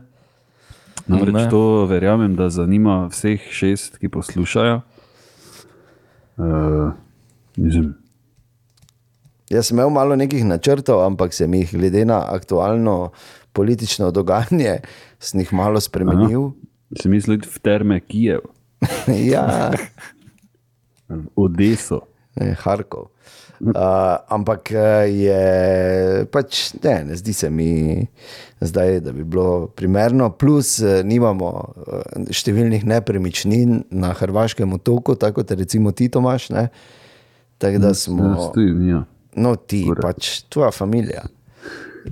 [1.07, 1.49] Namreč Ne.
[1.49, 4.81] to verjamem, da zanima vseh šest, ki poslušajo.
[6.37, 6.91] Uh,
[7.57, 7.95] mislim,
[9.49, 13.11] Jaz sem imel malo nekih načrtov, ampak sem jih glede na aktualno
[13.53, 14.79] politično dogajanje
[15.19, 16.51] sem jih malo spremenil.
[17.01, 18.39] si mislil v terme Kijev,
[19.33, 19.71] ja,
[21.35, 22.03] Odeso.
[22.39, 23.09] ne, Harkov.
[23.59, 23.75] Uh,
[24.31, 25.39] ampak eh, je
[26.31, 28.07] pač ne, ne zdi se mi
[28.63, 30.29] zdaj, da bi bilo primerno.
[30.31, 36.49] Plus, eh, nimamo eh, številnih nepremičnin na Hrvaškem otoku, tako kot recimo ti, Tomaš.
[36.55, 36.69] Ne?
[37.59, 38.29] Tako da smo.
[38.31, 39.03] Ja, stojim, ja.
[39.35, 41.27] No, ti, pač tvoja družina.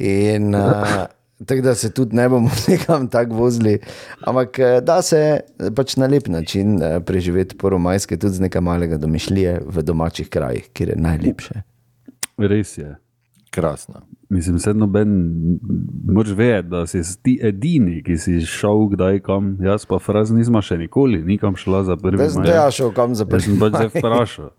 [0.03, 1.07] In uh,
[1.45, 3.79] tako da se tudi ne bomo nekam tako vozili,
[4.25, 5.39] ampak eh, da se
[5.75, 10.69] pač na lep način eh, preživeti poromajske, tudi z nekaj malega domišljije v domačih krajih,
[10.73, 11.61] kjer je najlepše.
[12.37, 12.95] Res je.
[13.49, 14.06] Krasno.
[14.29, 15.09] Mislim, da noben,
[16.05, 20.59] moraš vedeti, da si ti edini, ki si šel kdaj kam, jaz pa fraz nisem
[20.61, 23.71] še nikoli, nikam šla za prvi Jaz sem ja šel kam za Jaz sem prvi.
[23.71, 24.49] pač zdaj vprašal,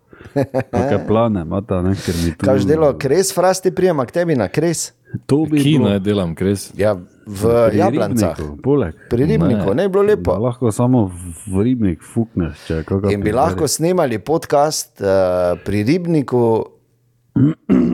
[0.73, 2.49] kakšne plane imata, ne, ker mi tu.
[2.49, 4.89] Kaj je delo, kres, frasti prijema k tebi na kres?
[5.29, 6.71] To bi Kino bilo je delam, kres.
[6.77, 6.97] Ja,
[7.29, 8.37] v Jablancah.
[8.65, 8.97] Poleg.
[9.09, 10.33] Pri ribniku, ne, ne bi bilo lepo.
[10.37, 11.05] lahko samo
[11.45, 13.13] v ribnik fukneš, če je.
[13.13, 16.45] In bi lahko snemali podcast uh, pri ribniku,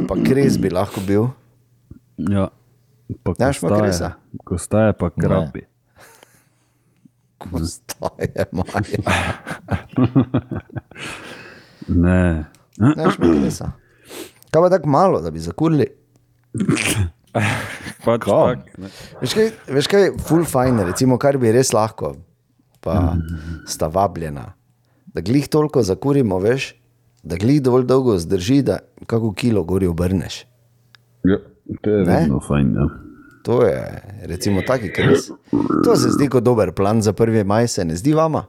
[0.08, 1.34] pa kres bi lahko bil.
[2.18, 2.48] Ja.
[3.24, 4.12] Pa Znaš pa kresa?
[4.44, 5.66] Ko staje pa krabi.
[7.38, 9.00] Kostaje, Maja.
[11.88, 12.46] Ne.
[12.74, 13.72] Znaš mi kresa.
[14.52, 15.86] Kaj pa tako malo, da bi zakurili?
[18.06, 18.90] Pač tak, ne.
[19.22, 22.14] Veš kaj, veš kaj, full fine, recimo, kar bi res lahko,
[22.80, 23.18] pa
[23.68, 24.54] sta vabljena.
[25.06, 26.72] Da glih toliko zakurimo, veš,
[27.24, 30.46] da glih dovolj dolgo zdrži, da kako kilo gori obrneš.
[31.28, 31.38] Ja,
[31.82, 32.74] to je vedno fajn.
[32.76, 32.88] Ja.
[33.44, 35.28] To je, recimo, taki kres.
[35.86, 38.46] To se zdi kot dober plan za prvi maj, se ne zdi vama?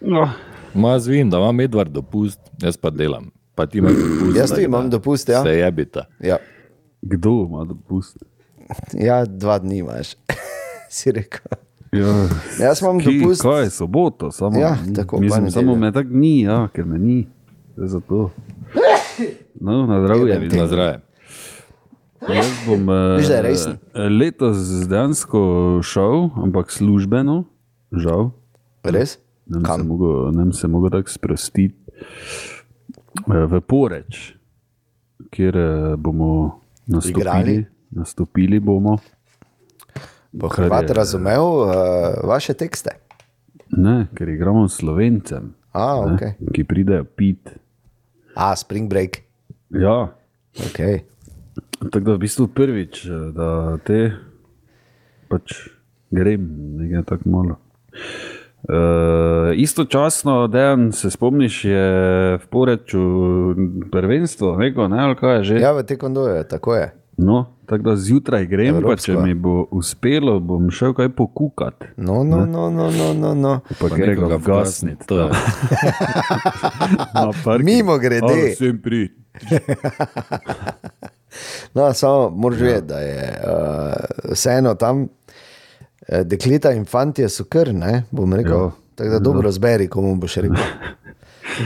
[0.00, 0.28] No,
[0.74, 3.30] Ma jaz vem, da imam Edvard dopust, jaz pa delam.
[3.54, 4.36] Pa ti imaš dopust.
[4.36, 5.42] Jaz tudi imam dopust, ja.
[5.42, 6.06] Se jebita.
[6.20, 6.36] Ja,
[7.02, 8.16] kdo ima dopust?
[8.92, 10.14] ja dva dni imaš,
[10.90, 11.58] si rekel.
[11.92, 12.26] Ja,
[12.60, 13.42] Jaz imam ki, dopust.
[13.42, 14.30] Kaj je soboto?
[14.30, 17.26] Samo, Ja, tako, pa mislim, samo me tako ni, ja, ker me ni.
[17.76, 18.30] Zato.
[19.60, 20.40] No, na zdravje.
[20.58, 21.00] Na zdravje.
[22.24, 23.76] Jaz bom Viš, resen.
[24.10, 24.56] letos
[24.88, 25.40] dejansko
[25.82, 27.44] šel, ampak službeno,
[27.92, 28.30] žal.
[28.82, 29.18] Res?
[29.46, 30.44] Ne bi se mogel, ne
[30.90, 31.76] tako sprostiti
[33.28, 34.34] eh, v Poreč,
[35.30, 37.20] kjer eh, bomo nastopili.
[37.20, 37.56] Igrali?
[37.90, 38.98] Nastopili bomo.
[40.32, 41.70] Bo Hrvat je- razumel uh,
[42.24, 42.90] vaše tekste?
[43.70, 46.32] Ne, ker igramo s Slovencem, A, ne, okay.
[46.52, 47.52] ki pridejo pit.
[48.34, 49.22] A, spring break.
[49.70, 50.10] Ja,
[50.54, 51.02] Okay.
[51.90, 54.12] Tako da v bistvu prvič, eh, da te
[55.28, 55.68] pač
[56.10, 57.56] grem, nekaj tako malo.
[58.64, 61.88] Uh, istočasno, dejan, se spomniš, je
[62.38, 63.02] v Poreču
[63.92, 65.58] prvenstvo, neko, ne, ali kaj je že.
[65.60, 66.86] Ja, v tekondoju, tako je.
[67.16, 69.20] No, tako da zjutraj grem, pa če Evropsko.
[69.26, 71.84] mi bo uspelo, bom šel kaj pokukat.
[71.96, 73.60] No, no, no, no, no, no, no.
[73.78, 74.64] Pa Pa.
[75.06, 75.28] To je.
[77.14, 77.64] Na parking.
[77.64, 78.26] Mimogrede.
[78.26, 79.08] Alo, Vsem pri.
[81.74, 85.08] no samo moraš vedeti, da je uh, vseeno tam, uh,
[86.24, 88.58] dekleta in fantje so kar, ne, bom rekel.
[88.58, 88.70] Ja.
[88.94, 90.56] Tako da dobro zberi, komu boš rekel.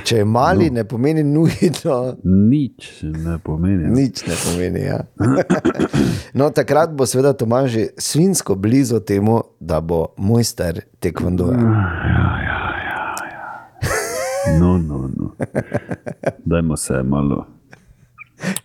[0.05, 1.97] Če je mali, ne pomeni nujno.
[2.25, 3.89] Nič ne pomeni.
[3.95, 4.85] Nič ne pomeni.
[4.85, 5.01] Ja.
[6.39, 11.59] No, takrat bo seveda Tomaž že svinsko blizu temu, da bo mojster tekvondoja.
[14.61, 15.33] No, no, no.
[16.51, 17.57] Dajmo se malo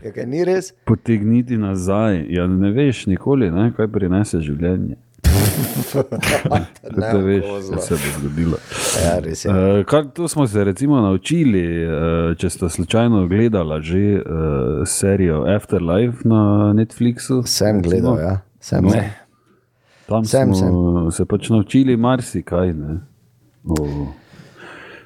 [0.03, 0.73] Ja, ni res?
[0.85, 2.25] potegniti nazaj.
[2.29, 4.95] Ja, ne veš nikoli, ne, kaj prinese življenje.
[6.97, 8.57] Ne veš, kaj se bo zgodilo.
[9.05, 9.51] Ja, res je.
[9.51, 11.91] Uh, kar tu smo se recimo naučili, uh,
[12.37, 14.23] če ste slučajno gledali že uh,
[14.85, 17.43] serijo Afterlife na Netflixu.
[17.45, 18.39] Sem gledal, ja.
[18.59, 19.13] Sem, Ne.
[20.05, 22.73] Tam Sem, smo se pač naučili marsikaj.
[22.73, 22.99] ne.
[23.63, 24.07] O,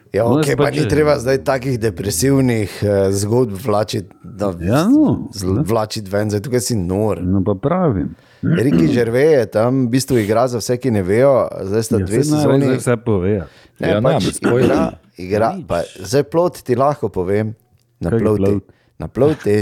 [0.09, 4.85] Ja, No, okay, pa pač- ni treba zdaj takih depresivnih uh, zgodb vlačiti, da Ja,
[4.85, 5.27] no,
[5.63, 7.19] vlačiti ven, zdaj tukaj si nor.
[7.19, 8.15] no pa pravim.
[8.41, 11.33] Riki Žerve je tam v bistvu igra za vse, ki ne vejo,
[11.63, 12.69] zdaj sta Ja, dve sezoni.
[12.73, 13.35] vse pove.
[13.79, 14.63] Ne, Ja, ne, pač spoiler.
[14.63, 17.55] igra, igra, pa, zdaj plot ti lahko povem.
[17.99, 18.63] Na ploti, plot?
[18.97, 19.57] na ploti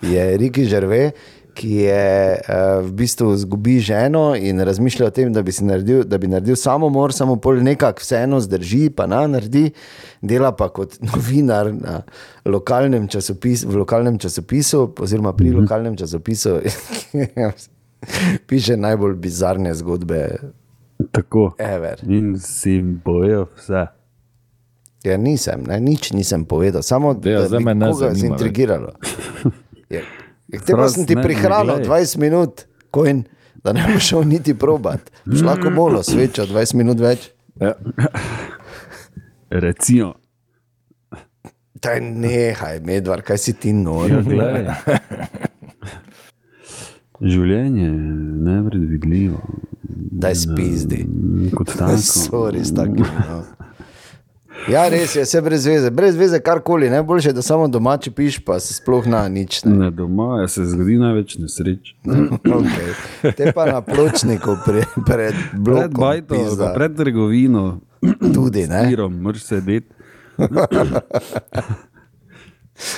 [0.00, 1.10] je Riki Žerve
[1.54, 6.18] ki je uh, v bistvu izgubi ženo in razmišlja o tem, da bi, naredil, da
[6.18, 9.70] bi naredil samomor, samo pol nekako vseeno zdrži, pa na naredi,
[10.22, 12.02] dela pa kot novinar na
[12.44, 15.60] lokalnem časopisu, v lokalnem časopisu, oziroma pri -hmm.
[15.60, 16.58] lokalnem časopisu.
[18.48, 20.36] Piše najbolj bizarne zgodbe,
[21.12, 21.52] Tako.
[21.58, 22.00] ever.
[22.08, 23.86] In si jim bojo vse.
[25.04, 28.36] Ja, nisem, ne, nič nisem povedal, samo Ja, da zdaj bi me ne koga zanima
[30.62, 32.06] Te pa sem ti prihranil glej.
[32.06, 33.24] 20 minut, coin,
[33.64, 35.10] da ne boš šel niti probat.
[35.26, 37.30] Boš lahko bolo svečo 20 minut več.
[37.60, 37.74] Ja.
[39.50, 40.14] Recimo,
[41.84, 44.08] Daj nehaj, medvar, kaj si ti nor.
[44.08, 44.76] ja.
[47.20, 48.14] Življenje je
[48.46, 49.40] nepredvidljivo.
[50.24, 51.02] Daj spizdi.
[51.54, 51.98] Kot tako.
[52.24, 53.04] Sorry, s takim.
[53.28, 53.42] No.
[54.68, 58.38] Ja, res je, vse brez veze, brez veze karkoli, najboljše je, da samo domači piš,
[58.38, 59.64] pa se sploh na nič.
[59.64, 59.72] Ne.
[59.76, 61.94] Ne doma ja se zgodi največ nesreč.
[62.04, 62.94] Okay.
[63.32, 66.00] Te pa na pločniku pre, pred Pred blokom.
[66.00, 66.72] bajto, pizda.
[66.74, 67.80] pred trgovino,
[68.34, 68.86] Tudi, ne?
[68.86, 69.88] mirom, moraš sedeti.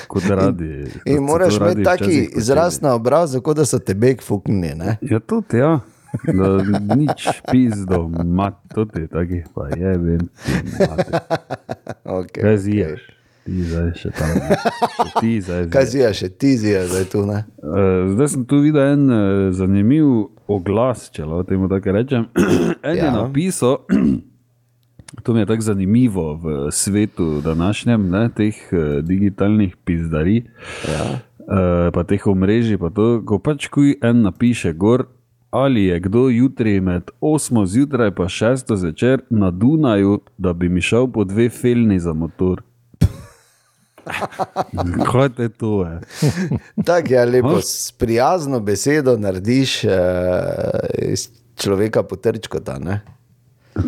[0.09, 0.84] Kot radi.
[0.84, 4.96] kot In moraš imeti taki izraz na obrazu, kot da so te beg fuknili.
[5.02, 5.80] Ja, tudi, ja.
[6.24, 6.48] Da
[6.96, 10.24] nič pizdo, mat, tudi taki, pa je, vem.
[12.04, 13.00] Okay, Kaj ziješ?
[13.46, 14.30] Ti zdaj še tam.
[14.98, 17.44] Še Ti zdaj Kaj zija, še ti zija, zdaj tu ne.
[17.56, 19.20] Eh, Zdaj sem tu videl en eh,
[19.52, 20.08] zanimiv
[20.48, 22.26] oglas, če lahko temu tako rečem.
[22.82, 23.12] En je Ja.
[23.12, 23.86] napisal,
[25.22, 30.42] to mi je tako zanimivo v svetu današnjem, ne, teh eh, digitalnih pizdarij,
[30.90, 31.06] Ja.
[31.94, 35.06] pa teh omrežij, pa to, ko pač kuj en napiše gor.
[35.51, 40.80] Ali je kdo jutri med 8 zjutraj in 6 zvečer na Dunaju, da bi mi
[40.80, 42.62] šel po dve felni za motor?
[45.12, 45.82] Kaj je to?
[45.82, 46.01] Je?
[46.84, 47.61] Tako je lepo, Ha?
[47.62, 49.90] s prijazno besedo narediš uh,
[51.03, 52.78] iz človeka potrčkota.
[52.78, 53.01] ne.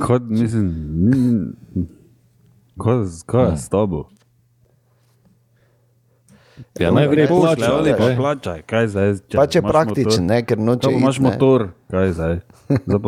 [0.06, 1.54] Kaj, mislim,
[2.82, 2.96] kaj,
[3.26, 4.08] kaj je s tabo?
[6.78, 7.72] Ja, najprej Pošlje, plača.
[7.72, 8.16] ali pa kaj?
[8.16, 9.14] plačaj, kaj zdaj?
[9.28, 10.22] Če Pač je praktičen, motor?
[10.26, 11.24] ne, ker noče Če imaš ne.
[11.24, 12.34] motor, kaj zdaj?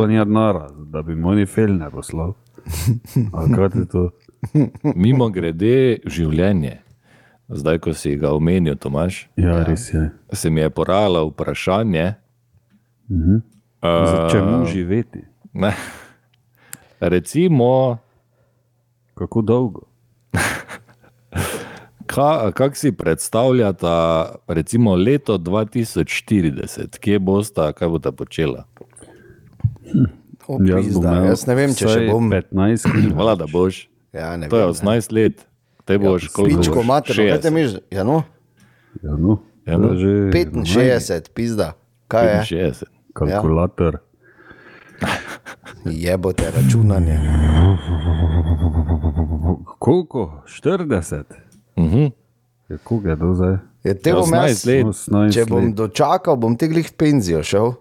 [0.07, 2.35] Ni denara, da bi moni felne poslal.
[4.95, 5.75] Mimo grede
[6.07, 6.79] življenje.
[7.51, 10.11] Zdaj, ko si ga omenil, Tomaš, Ja, res je.
[10.33, 12.15] se mi je porajalo vprašanje.
[13.11, 13.35] Mhm.
[13.83, 15.25] Uh, Čemu živeti?
[15.53, 15.73] ne,
[17.01, 17.99] recimo,
[19.15, 19.90] Kako dolgo?
[22.11, 23.95] Ka, kak si predstavljata
[24.49, 28.65] recimo leto 2040, kje bosta, kaj bosta počela?
[30.47, 32.31] O, Jaz pizda, Jaz ne vem, če še bom.
[32.31, 33.13] 15 km.
[33.15, 33.85] Hvala, da boš.
[34.13, 34.91] Ja, ne To je vem, ne.
[34.99, 35.45] 18 let,
[35.85, 36.61] te boš koliko?
[36.61, 36.87] Pičko boš?
[36.87, 37.55] materno, kaj te 60.
[37.55, 37.77] miš?
[37.91, 38.23] Ja, no,
[39.03, 39.89] Ja, no, Ja, no.
[39.89, 40.25] to je
[40.65, 41.73] že 65, pizda.
[42.09, 42.73] Kaj je?
[42.75, 42.85] 65.
[43.13, 43.99] kalkulator.
[46.05, 47.19] Jebote računanje.
[49.79, 50.43] Koliko?
[50.47, 51.50] 40?
[51.77, 52.07] Mhm.
[52.69, 53.57] Ja, koliko je to zdaj?
[53.83, 54.87] Je te Ja, bom jaz, 18 let.
[54.87, 55.75] 18 če bom let.
[55.75, 57.73] dočakal, bom te glih penzijo šel.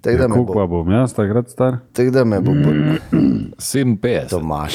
[0.00, 1.78] Tako da Ja, me koliko bo, pa bom jaz takrat star?
[1.92, 2.70] tak, da me bo, bo
[3.56, 4.28] 57.
[4.28, 4.74] Tomaš.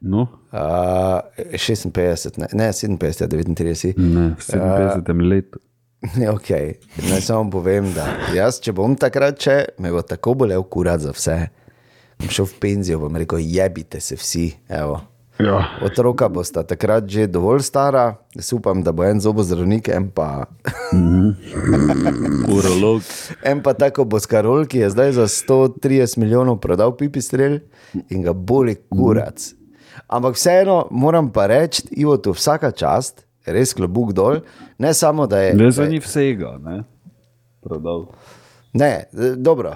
[0.00, 1.18] No, Uh,
[1.50, 3.94] 56, ne, ne 57, ja, 39.
[3.98, 5.58] ne, v 57 letu.
[6.14, 6.74] Ne, okay.
[7.02, 11.10] Naj samo povem, da jaz, če bom takrat, če me bo tako bolel kurat za
[11.10, 11.48] vse,
[12.20, 14.44] bom šel v penzijo, bom rekel, jebite se vsi.
[14.68, 15.00] Evo.
[15.38, 15.64] Ja.
[15.82, 20.46] Otroka bosta takrat že dovolj stara, jaz upam, da bo en zobozdravnik, en pa,
[22.54, 23.02] Urolog.
[23.42, 27.58] en pa tako boskarol, ki je zdaj za 130 milijonov prodal pipistrel
[28.10, 29.50] in ga boli kurac.
[30.06, 34.44] Ampak vseeno moram pa reči, Ivo, tu vsaka čast, res klobuk dol,
[34.78, 35.54] ne samo da je.
[35.58, 36.84] Ne za ni vsega, ne?
[37.62, 38.06] Prodal.
[38.72, 39.04] Ne,
[39.36, 39.74] dobro.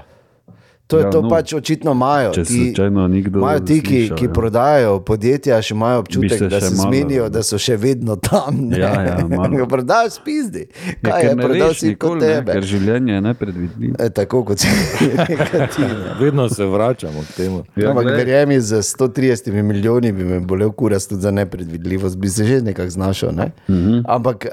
[0.89, 1.28] To je Ja, ja, to no.
[1.28, 2.30] pač očitno imajo.
[2.32, 4.32] Če slučajno nikdo imajo ti, ki, slišal, ki ja.
[4.32, 8.16] prodajajo podjetja, še imajo občutek, se da še se malo- zmenijo, da so še vedno
[8.18, 8.57] tam.
[8.64, 8.78] Ne?
[8.78, 9.66] Ja, ja.
[9.68, 10.62] Prodajajo spizdi.
[10.97, 12.53] Ja, Kaj ker je, ne prodal si kot nikoli, ne, tebe.
[12.53, 13.95] ker življenje je nepredvidljivo.
[13.99, 15.82] E, tako kot si kot ti.
[15.82, 16.14] ne.
[16.18, 17.62] Vedno se vračamo k temu.
[17.76, 18.16] Ja, Ampak glej.
[18.16, 19.28] verjemi, z 130
[19.62, 23.30] milijoni bi me bolel kuras tudi za nepredvidljivost, bi se že nekako znašel.
[23.34, 23.51] Ne?
[23.62, 23.89] Uh Mhm.
[23.91, 24.03] -huh.
[24.09, 24.53] Ampak uh,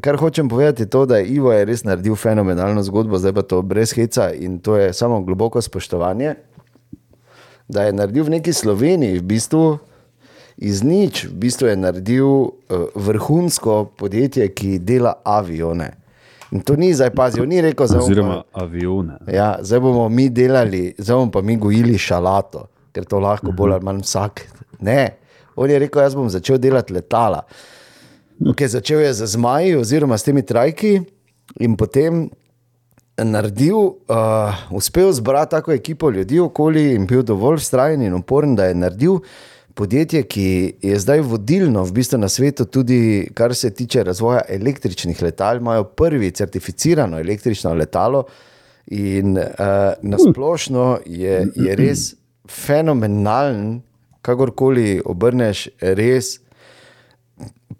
[0.00, 3.42] kar hočem povedati, je to, da je Ivo je res naredil fenomenalno zgodbo, zdaj pa
[3.44, 6.34] to brez heca in to je samo globoko spoštovanje.
[7.68, 9.64] Da je naredil v neki Sloveniji, v bistvu
[10.56, 12.52] iz nič, v bistvu je naredil uh,
[12.94, 15.92] vrhunsko podjetje, ki dela avione.
[16.52, 19.16] In to ni zdaj pazil, ni rekel za Oziroma avione.
[19.32, 23.78] Ja, zdaj bomo mi delali, zdaj bomo pa mi gojili šalato, ker to lahko bolj
[23.78, 24.44] ali manj vsak.
[24.84, 25.16] Ne,
[25.56, 27.40] on je rekel, jaz bom začel delati letala.
[28.42, 31.00] Okay, začel je z zmaji oziroma s temi trajki,
[31.60, 32.26] in potem
[33.16, 38.64] naredil, uh, uspel zbrati tako ekipo ljudi okoli in bil dovolj vztrajen in uporen, da
[38.64, 39.18] je naredil
[39.74, 45.22] podjetje, ki je zdaj vodilno v bistvu na svetu, tudi kar se tiče razvoja električnih
[45.22, 45.56] letal.
[45.56, 48.24] Imajo prvi certificirano električno letalo
[48.86, 49.44] in uh,
[50.02, 52.14] nasplošno je, je res
[52.50, 53.80] fenomenalen,
[54.22, 56.41] kakorkoli obrneš, res.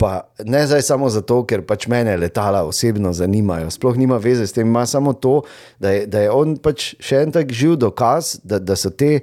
[0.03, 3.70] Pa ne zdaj samo zato, ker pač mene letala osebno zanimajo.
[3.70, 5.44] Sploh nima veze s tem, ima samo to,
[5.78, 9.20] da je, da je on pač še en tak živ dokaz, da, da so te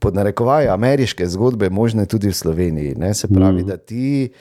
[0.00, 2.94] pod narekovaji ameriške zgodbe možne tudi v Sloveniji.
[2.96, 3.12] Ne?
[3.14, 4.32] Se pravi, da ti,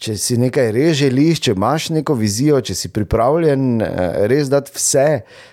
[0.00, 4.72] če si nekaj res želiš, če imaš neko vizijo, če si pripravljen eh, res dati
[4.72, 5.06] vse,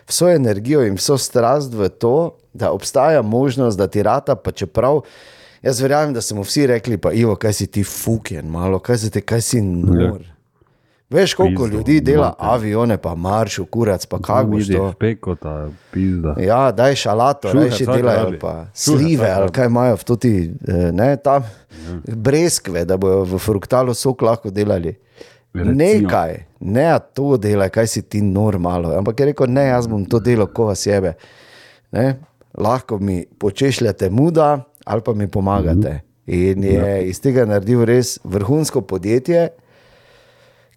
[0.08, 2.16] vso energijo in vso strast v to,
[2.56, 5.04] da obstaja možnost, da ti rata, pa čeprav.
[5.62, 9.12] Jaz verjamem, da smo vsi rekli, pa Ivo, kaj si ti fuken, malo, kaj si
[9.12, 10.22] ti, kaj si nor.
[11.12, 12.40] Veš, koliko Pizdo, ljudi dela mate.
[12.40, 14.94] avione, pa marš, kurac, pa kako Vidi, to.
[15.00, 16.36] pekota, pizda.
[16.40, 18.40] Ja, daj šalato, Šuhe vsak delajo, rabi.
[18.40, 21.44] pa Šuhe slive, vsak ali kaj imajo v toti, eh, ne, tam,
[22.08, 24.96] breskve, da bojo v fruktalu sok lahko delali.
[25.54, 25.76] Recimo.
[25.76, 28.96] Nekaj, ne a to delaj, kaj si ti normalo.
[28.98, 31.14] Ampak je rekel, ne, jaz bom to delo, ko vas jebe.
[31.92, 32.16] Ne?
[32.58, 36.00] Lahko mi počešljate muda ali pa mi pomagate.
[36.26, 39.50] In je iz tega naredil res vrhunsko podjetje,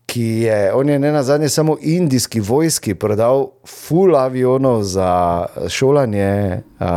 [0.06, 6.60] ki je, on je ne na zadnje samo indijski vojski prodal full avionov za šolanje,
[6.78, 6.90] a,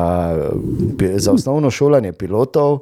[1.15, 2.79] za osnovno šolanje pilotov,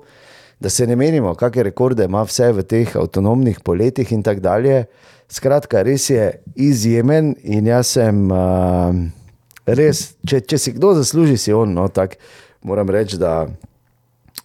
[0.59, 4.85] da se ne menimo, kakšne rekorde ima vse v teh avtonomnih poletih in tako dalje.
[5.29, 8.93] Skratka, res je izjemen in jaz sem a,
[9.65, 11.73] res, če, če si kdo zasluži, si on.
[11.73, 12.17] No, tak,
[12.63, 13.45] moram reči, da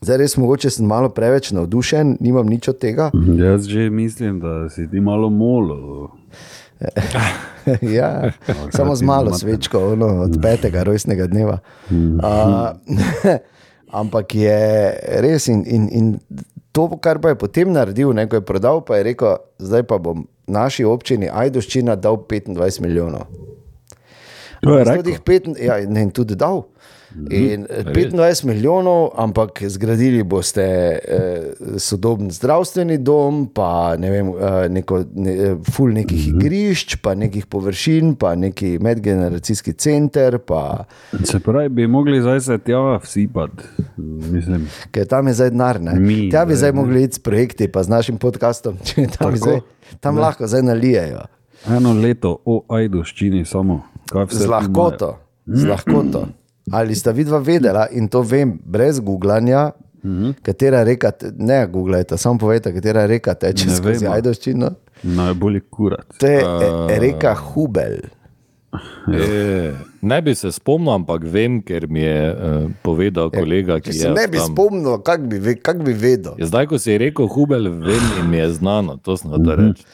[0.00, 3.10] zdaj res mogoče sem malo preveč navdušen, nimam nič od tega.
[3.36, 6.10] Jaz že mislim, da si ti malo molo.
[7.92, 8.32] ja,
[8.70, 11.58] samo z malo svečko, ono, od petega rojstnega dneva.
[11.90, 12.72] Uh,
[13.92, 14.60] ampak je
[15.20, 16.06] res in, in, in
[16.72, 19.98] to, kar pa je potem naredil, ne, ko je prodal, pa je rekel, zdaj pa
[19.98, 23.26] bom naši občini Ajdoščina dal 25 milijonov.
[24.60, 25.20] To je rekel.
[25.20, 26.64] pet- Ja, ne, in tudi dal.
[27.30, 31.42] In eh, 25 milijonov, ampak zgradili boste eh,
[31.78, 37.46] sodoben zdravstveni dom, pa ne vem, eh, neko, ne, eh, ful nekih igrišč, pa nekih
[37.46, 40.84] površin, pa neki medgeneracijski center, pa
[41.24, 43.64] Se pravi, bi mogli zdaj se tja vsipati.
[44.30, 45.80] Mislim, ker tam je zdaj denar.
[45.80, 45.94] ne.
[45.94, 49.36] Mi, Tja bi zdaj, mogli iti s projekti, pa z našim podcastom, če tam, Tako.
[49.36, 49.60] zdaj,
[50.00, 51.26] tam lahko zdaj nalijejo.
[51.68, 53.82] eno leto o Ajdoščini samo.
[54.30, 55.18] Z lahkoto.
[55.46, 56.28] Z lahkoto.
[56.70, 59.70] Ali sta vidva vedela, in to vem, brez googlanja,
[60.42, 64.14] katera reka, te- ne googlajte, samo povejte, katera reka teče Ne skozi vemo.
[64.14, 64.70] Ajdoščino.
[65.02, 66.06] Najbolj kurat.
[66.18, 67.98] To je uh, reka Hubel.
[69.08, 72.36] E, ne bi se spomnil, ampak vem, ker mi je uh,
[72.82, 74.46] povedal kolega, ki Če je se ne bi tam.
[74.46, 76.36] spomnil, kako bi, ve- kak bi vedel.
[76.38, 79.84] Ja, zdaj, ko si rekel Hubel, vem in mi je znano, to sem hotel reči.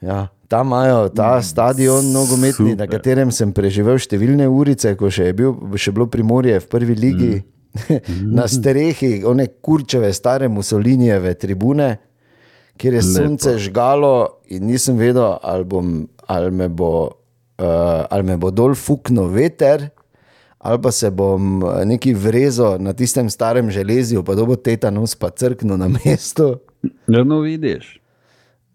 [0.00, 2.96] Ja, tam imajo ta stadion nogometni, na super.
[2.96, 7.34] katerem sem preživel številne urice, ko še je bil, še bilo primorje v prvi ligi,
[8.38, 11.92] na strehi, one kurčeve, stare Mussolinijeve tribune,
[12.80, 13.14] kjer je Lepo.
[13.14, 15.94] sonce žgalo in nisem vedel, ali, bom,
[16.26, 16.90] ali, me, bo,
[17.62, 19.90] uh, ali me bo dol fuknil veter.
[20.60, 25.30] Ali pa se bom eh, neki vrezo na tistem starem železju, pa dobo tetanus, pa
[25.32, 26.58] crknil na mestu.
[27.08, 27.99] Ja, no, vidiš.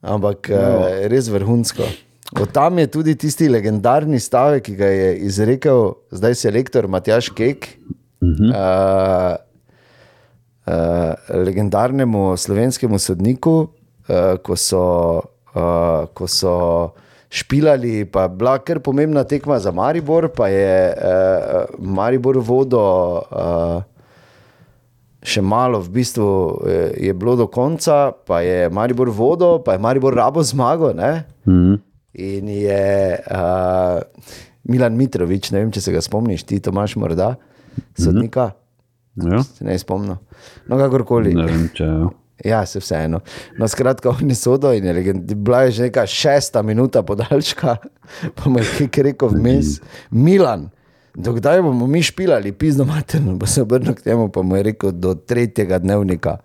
[0.06, 0.89] Ampak no.
[1.10, 1.88] res vrhunsko.
[2.41, 7.68] Od tam je tudi tisti legendarni stavek, ki ga je izrekel zdaj selektor Matjaš Kek,
[8.22, 8.49] uh -huh.
[8.49, 9.36] uh,
[10.68, 11.14] uh,
[11.45, 13.68] legendarnemu slovenskemu sodniku,
[14.10, 15.22] uh, ko, so,
[15.56, 16.89] uh, ko so
[17.30, 23.22] špilali, pa bila kar pomembna tekma za Maribor, pa je uh, Maribor vodo.
[23.32, 23.95] Uh,
[25.26, 26.28] še malo, v bistvu
[26.61, 30.93] eh, je bilo do konca, pa je Maribor vodo, pa je Maribor rabo zmago.
[30.93, 31.26] Ne?
[31.47, 31.73] Mhm.
[32.15, 32.86] In je
[33.28, 33.99] uh,
[34.63, 37.34] Milan Mitrovič, ne vem, če se ga spomniš, ti Tomaš, morda,
[37.93, 38.53] sodnika,
[39.15, 40.17] Ja, se ne spomnim.
[40.67, 41.34] No, kakorkoli.
[41.36, 42.07] ne vem, če je.
[42.45, 43.21] Ja, se vseeno.
[43.55, 47.78] No, skratka, oni so do in je legend- bila je že neka šesta minuta podaljška,
[48.36, 49.80] pa mu je rekel vmes,
[50.11, 50.67] Milan.
[51.16, 54.91] Dokdaj bomo mi špilali, pizdo materno, pa se obrnil k temu, pa mu je rekel
[54.91, 56.38] do tretjega dnevnika.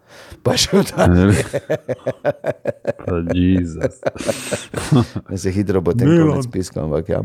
[0.43, 1.43] Pa še dalje,
[3.07, 3.99] Pa Jezus.
[5.31, 7.23] da se hitro potem konec piskal, ampak ja.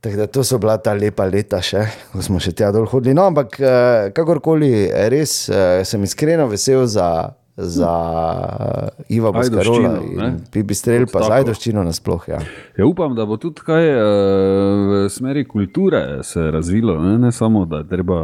[0.00, 1.82] Tako da to so bila ta lepa leta, še,
[2.12, 3.12] ko smo še tja dol hodili.
[3.16, 7.08] No, ampak eh, kakorkoli, res eh, sem iskreno vesel za,
[7.60, 7.92] za
[9.08, 10.28] Boskarola Ajdovščino, ne?
[10.28, 11.38] in Pipistrel, pa Kot za tako.
[11.38, 12.28] Ajdovščino nasploh.
[12.28, 12.40] Ja.
[12.78, 14.04] Ja, upam, da bo tudi kaj uh,
[14.90, 18.20] v smeri kulture se razvilo, ne, ne samo da je treba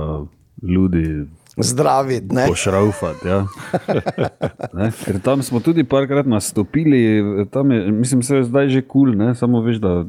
[0.63, 1.27] ljudi
[1.59, 2.47] Zdraviti, ne?
[2.49, 3.29] pošraufati.
[3.29, 3.47] Ja.
[4.77, 9.13] Ne, Ker tam smo tudi parkrat nastopili, tam je, mislim, se je zdaj že kul,
[9.17, 10.05] cool, samo veš, da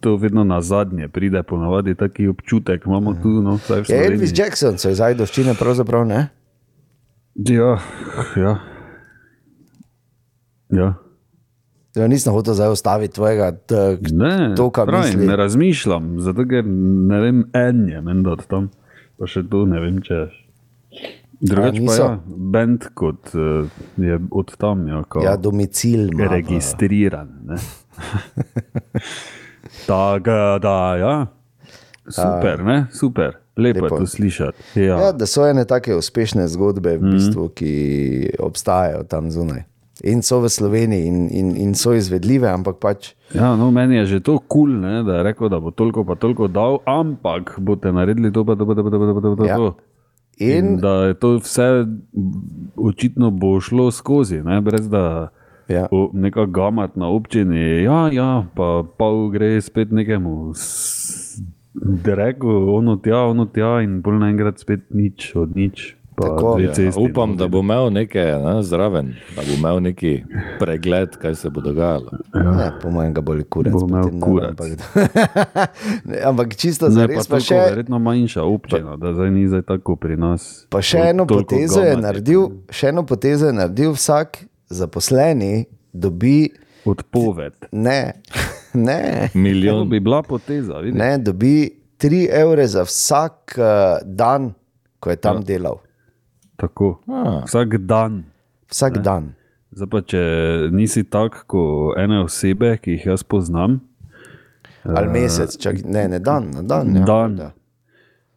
[0.00, 3.28] to vedno na zadnje pride, ponavadi taki občutek imamo tu.
[3.28, 4.32] No, Je Elvis Sloveniji.
[4.36, 6.28] Jackson, so iz Ajdovščine pravzaprav ne?
[7.36, 7.78] Ja,
[8.36, 8.52] ja.
[10.70, 10.94] ja.
[11.94, 13.52] Ja, nisem hotel zdaj ostaviti tvojega
[14.12, 15.26] Ne, to, kar pravim, misli.
[15.26, 18.70] ne razmišljam, zato ker ne vem, en je menda od tam,
[19.14, 20.24] pa še to ne vem, če je.
[21.40, 22.02] Drugač pa niso?
[22.02, 22.18] ja,
[22.48, 23.66] bend kot uh,
[23.96, 26.08] je od tam, ja, kao, Ja, domicil.
[26.08, 27.30] v- registriran.
[27.44, 27.58] ne.
[29.86, 31.14] Tako da, ja.
[32.08, 32.86] Super, ne?
[32.90, 33.36] super.
[33.56, 33.94] Lepo, Lepo.
[33.94, 34.58] Je to slišati.
[34.76, 34.98] Ja.
[34.98, 37.10] Ja, da so ene take uspešne zgodbe, v Mhm.
[37.10, 37.72] bistvu, ki
[38.38, 39.62] obstajajo tam zunaj.
[40.02, 44.06] In so v Sloveniji, in, in, in so izvedljive, ampak pač Ja, no, meni je
[44.06, 47.92] že to kul, cool, da je rekel, da bo toliko pa toliko dal, ampak boste
[47.92, 49.56] naredili to, pa to, pa to, pa to, pa to, pa Ja.
[49.56, 49.76] to.
[50.36, 51.86] In, In da je to vse
[52.76, 54.60] očitno bo šlo skozi, ne?
[54.60, 55.28] brez da
[55.68, 55.88] Ja.
[56.12, 57.82] neka gamat na občini.
[57.82, 60.54] Ja, ja, pa pol gre spet nekemu.
[60.54, 61.23] s-
[62.04, 65.94] Reku, ono tja, ono tja, in bolj naenkrat spet nič od nič.
[66.14, 66.58] Pa Tako.
[66.62, 70.22] Ja, cesti Upam, da bo imel nekaj ne, zraven, da bo imel neki
[70.60, 72.10] pregled, kaj se bo dogajalo.
[72.34, 73.72] ne, po mojem, ga boli kurec.
[73.74, 74.46] Bo imel potem, ne.
[74.46, 74.68] Ampak,
[76.04, 79.66] ne, ampak čisto za pa res, pa še, verjetno manjša občina, da zdaj ni zdaj
[79.66, 80.66] tako pri nas.
[80.70, 86.52] pa še eno potezo je naredil, še eno potezo je naredil vsak zaposleni, dobi
[86.86, 87.66] Odpoved.
[87.72, 88.22] ne,
[88.88, 89.88] ne, To Milijon.
[89.88, 90.98] bi bila poteza, vidiš?
[90.98, 93.64] ne, dobi 3 evre za vsak uh,
[94.04, 94.52] dan,
[95.00, 95.42] ko je tam ja.
[95.42, 95.78] delal.
[96.56, 97.00] Tako.
[97.08, 97.42] A.
[97.46, 98.24] Vsak dan.
[98.68, 99.02] Vsak ne.
[99.02, 99.24] dan.
[99.70, 100.20] Zdaj pa, če
[100.70, 103.80] nisi tak kot ene osebe, ki jih jaz poznam,
[104.84, 106.92] Ali mesec, čak, ne, ne dan, na dan.
[106.92, 107.36] Ja, Dan.
[107.36, 107.48] Da.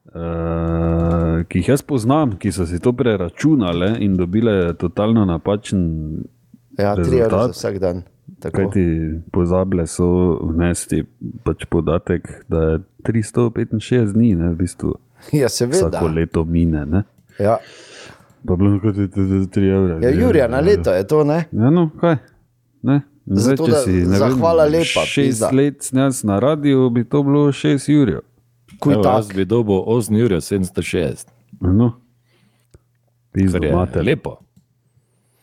[0.08, 6.24] uh, ki jih jaz poznam, ki so si to preračunale in dobile totalno napačen,
[6.78, 7.26] Ja, 3 Rezultat?
[7.26, 8.04] evre za vsak dan.
[8.44, 8.84] Kaj ti
[9.32, 10.08] pozabile so
[10.44, 11.04] vnesti
[11.44, 13.74] pač podatek, da je 365
[14.14, 14.94] dni, ne, v bistvu
[15.32, 15.88] Ja, seveda.
[15.90, 16.86] vsako leto mine.
[16.86, 17.04] Ne.
[17.40, 17.58] Ja.
[18.46, 19.98] Pa bilo kot je 3 evre.
[20.02, 21.46] Ja, Jurija, na leto je to, ne?
[21.52, 22.18] Ja, no, kaj?
[22.84, 23.02] Ne?
[23.26, 25.50] Zdaj, Zato, da- si, ne zahvala vem, lepa, Šest pizda.
[25.52, 28.22] let snes na radiju, bi to bilo 6 jurjev.
[28.80, 31.28] Kuj Evo, jaz bi dobil 8 ur 760,
[31.62, 31.94] No.
[33.32, 34.38] Pizdo, kar je lepo.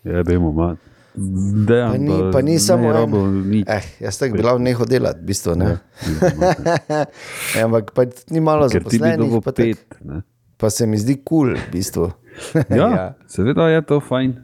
[0.05, 0.79] Je, bemo, mat.
[1.15, 2.95] Dejan, Pa ni, pa ni samo ne en.
[2.95, 3.67] rabo nič.
[3.71, 5.55] Eh, jaz tako bi lahko nehal delati, v bistvu.
[5.55, 5.69] Ne?
[7.55, 8.03] Ja, ampak pa
[8.35, 10.03] ni malo zaposlenih, dobil pa, tak, pet.
[10.03, 10.27] Ne?
[10.59, 12.11] pa se mi zdi kul, cool, v bistvu.
[12.81, 14.35] Ja, ja, seveda je to fajn.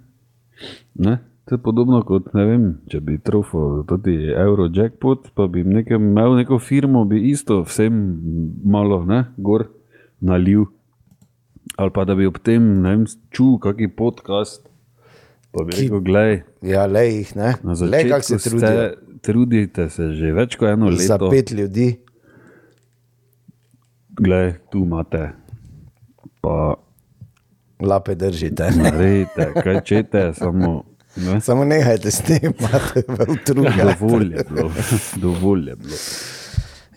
[1.03, 1.19] Ne?
[1.51, 6.39] To je podobno kot, ne vem, če bi trofil tudi Eurojackpot, pa bi nekem, imel
[6.39, 7.91] neko firmo, bi isto vsem
[8.63, 9.67] malo ne, gor
[10.23, 10.69] nalil.
[11.75, 14.70] Ali pa da bi ob tem, ne vem, čul kakšen podcast,
[15.51, 17.55] pa bi rekel, gledaj, Ja, le jih, ne.
[17.91, 21.07] Le kako se ste, trudite se že več kot eno leto.
[21.07, 21.89] Za pet ljudi.
[24.21, 25.31] Glej, tu imate.
[26.41, 26.75] Pa
[27.81, 28.71] Lape držite.
[28.77, 30.85] naredite, kaj čete, samo.
[31.17, 31.41] Ne?
[31.41, 33.73] Samo nehajte s tem, imate v utruga.
[33.89, 34.71] Dovolj je bilo.
[35.17, 35.97] Dovolj je bilo.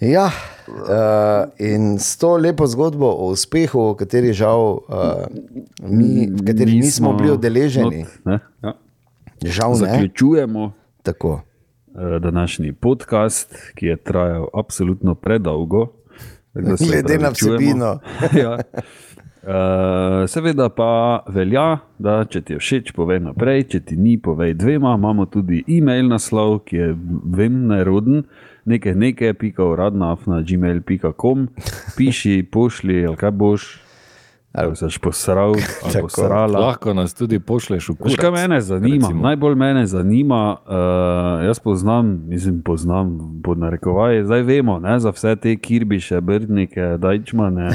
[0.02, 0.32] Ja,
[0.68, 5.26] uh, in s to lepo zgodbo o uspehu, v kateri žal, uh,
[5.86, 8.74] mi, v kateri nismo bili udeleženi, ja.
[9.46, 9.78] žal ne.
[9.86, 10.72] Zaključujemo
[11.04, 11.42] Tako.
[11.96, 15.88] eh, današnji podcast, ki je trajal absolutno predolgo.
[16.54, 18.00] Glede na vsebino.
[18.44, 18.58] ja.
[19.44, 24.54] Uh, seveda pa velja, da če ti je všeč, povej naprej, če ti ni, povej
[24.56, 24.94] dvema.
[24.96, 26.94] Imamo tudi e-mail naslov, ki je
[27.36, 28.24] vem neroden,
[28.66, 31.48] nekaj nekaj, pika uradna, na gmail.com,
[31.98, 33.84] piši, pošli, ali kaj boš,
[34.54, 36.60] ali se posral, ali posrala.
[36.60, 39.08] Lahko nas tudi pošleš v Veš, kaj mene zanima?
[39.08, 39.22] recimo.
[39.22, 45.36] Najbolj mene zanima, uh, jaz poznam, mislim, poznam pod narekovaji, zdaj vemo ne, za vse
[45.36, 47.70] te kirbiše, brdnike, dajčmane,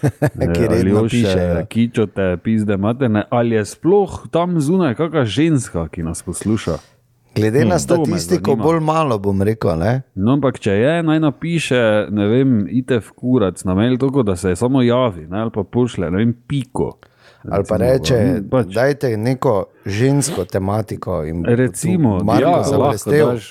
[0.70, 1.66] redno pišejo.
[1.68, 3.24] kičote, pizde, materne.
[3.30, 6.93] Ali je sploh tam zunaj kakšna ženska, ki nas posluša?
[7.34, 9.78] Glede na Hmm, me statistiko, bolj malo bom rekel.
[9.78, 10.02] Ne?
[10.14, 11.80] No, ampak če je, naj napiše,
[12.10, 15.64] ne vem, ite v kurac, na mail, tako da se samo javi, ne, ali pa
[15.64, 16.92] pošle, ne vem, piko.
[17.50, 18.70] Ali pa reče, pač.
[18.72, 21.22] dajte neko žensko tematiko.
[21.44, 23.50] Recimo, Marko Ja, Marko lahko daš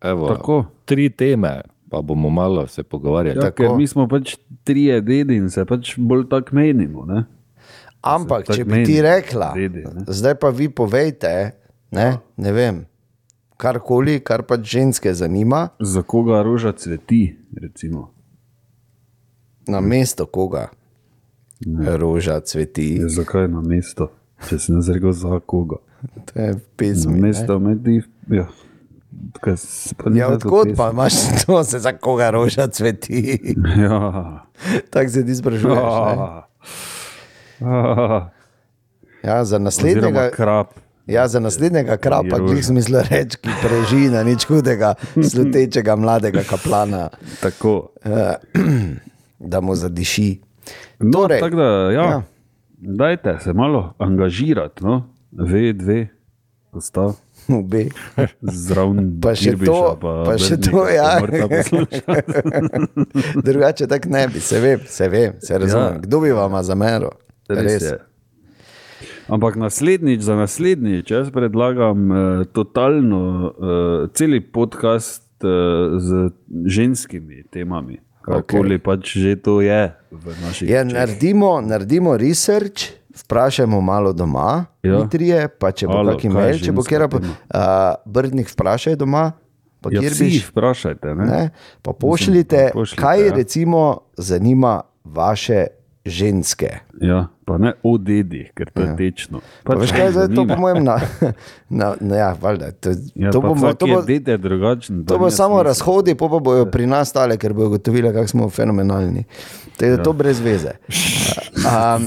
[0.00, 0.64] evo, Tako.
[0.84, 1.60] tri teme,
[1.90, 3.44] pa bomo malo se pogovarjali.
[3.44, 7.04] Ja, ker mi smo pač trije dedi in se pač bolj tako menimo.
[7.06, 7.24] Ne?
[8.02, 10.04] Ampak, če bi meni, ti rekla, redi, ne.
[10.06, 11.52] zdaj pa vi povejte,
[11.90, 12.84] ne, ne vem,
[13.58, 18.10] karkoli, kar pač ženske zanima, Za koga roža cveti, recimo.
[19.66, 20.68] na mesto koga
[21.90, 22.96] roža cveti.
[22.96, 24.08] Ja, zakaj na mesto,
[24.40, 25.76] če si ne zrekel za koga?
[26.24, 26.62] To je v
[27.04, 27.20] Na ne.
[27.20, 27.82] mesto med
[28.30, 28.46] ja.
[30.14, 30.76] Ja, odkot pesmi.
[30.76, 33.38] pa imaš to, se za koga roža cveti?
[33.78, 34.46] Ja.
[34.90, 35.64] Tako se ti sprašuješ.
[35.66, 35.82] ne?
[35.82, 36.44] Ah.
[37.60, 38.30] Ah.
[39.20, 40.78] Ja, za Oziroma naslednjega, krap.
[41.08, 47.08] Ja, za naslednjega krapa, ki smisla reči, ki preži na nič hudega, slutečega mladega kaplana,
[47.40, 47.90] Tako.
[49.38, 50.40] da mu zadiši.
[50.98, 52.10] No, Torej, tako da, ja, ja.
[52.10, 52.22] ja.
[52.78, 55.02] Dajte se malo angažirati, no?
[55.32, 56.06] V2,
[56.72, 57.14] postav.
[57.48, 57.86] Obe.
[58.42, 61.18] Zraven Pa še Kirbiša, to, pa še Breznika, to, ja.
[62.04, 63.42] pa.
[63.46, 65.94] Drugače tako ne bi, se vem, se vem, se razumem.
[65.94, 66.02] Ja.
[66.04, 67.10] Kdo bi vam zameril?
[67.48, 67.82] Res Res.
[67.82, 67.96] je.
[69.28, 72.16] Ampak naslednjič, za naslednjič, jaz predlagam eh,
[72.52, 75.48] totalno, eh, celi podcast eh,
[75.98, 76.30] z
[76.66, 78.84] ženskimi temami, kakoli okay.
[78.84, 80.92] pač že to je v naših Ja, očeh.
[80.92, 84.92] naredimo, naredimo research, vprašajmo malo doma, Ja.
[84.92, 85.08] ja.
[85.08, 87.20] trije, pa če bo je imel, če bo tema?
[87.20, 89.32] uh, Brdnik vprašaj doma,
[89.80, 91.14] pa Ja, kjer vsi jih vprašajte.
[91.14, 91.24] Ne?
[91.26, 91.42] Ne?
[91.82, 93.34] Pa pošljite, pa pošljite, kaj ja.
[93.34, 93.82] recimo
[94.16, 95.66] zanima vaše
[96.08, 96.70] ženske.
[97.00, 99.40] Ja, pa ne o dedih, ker to je tečno.
[99.64, 100.96] Pa Pač veš kaj, zdaj to po mojem, na,
[101.80, 105.04] na, na, ja, valjda, to, Ja, to, pa bomo, to, bo, dede drugačen.
[105.04, 108.50] to bo samo razhodi, pa, pa bojo pri nas stale, ker bojo gotovili, kako smo
[108.50, 109.24] fenomenalni.
[109.78, 110.02] To je ja.
[110.02, 110.76] to brez veze.
[111.58, 112.06] Um,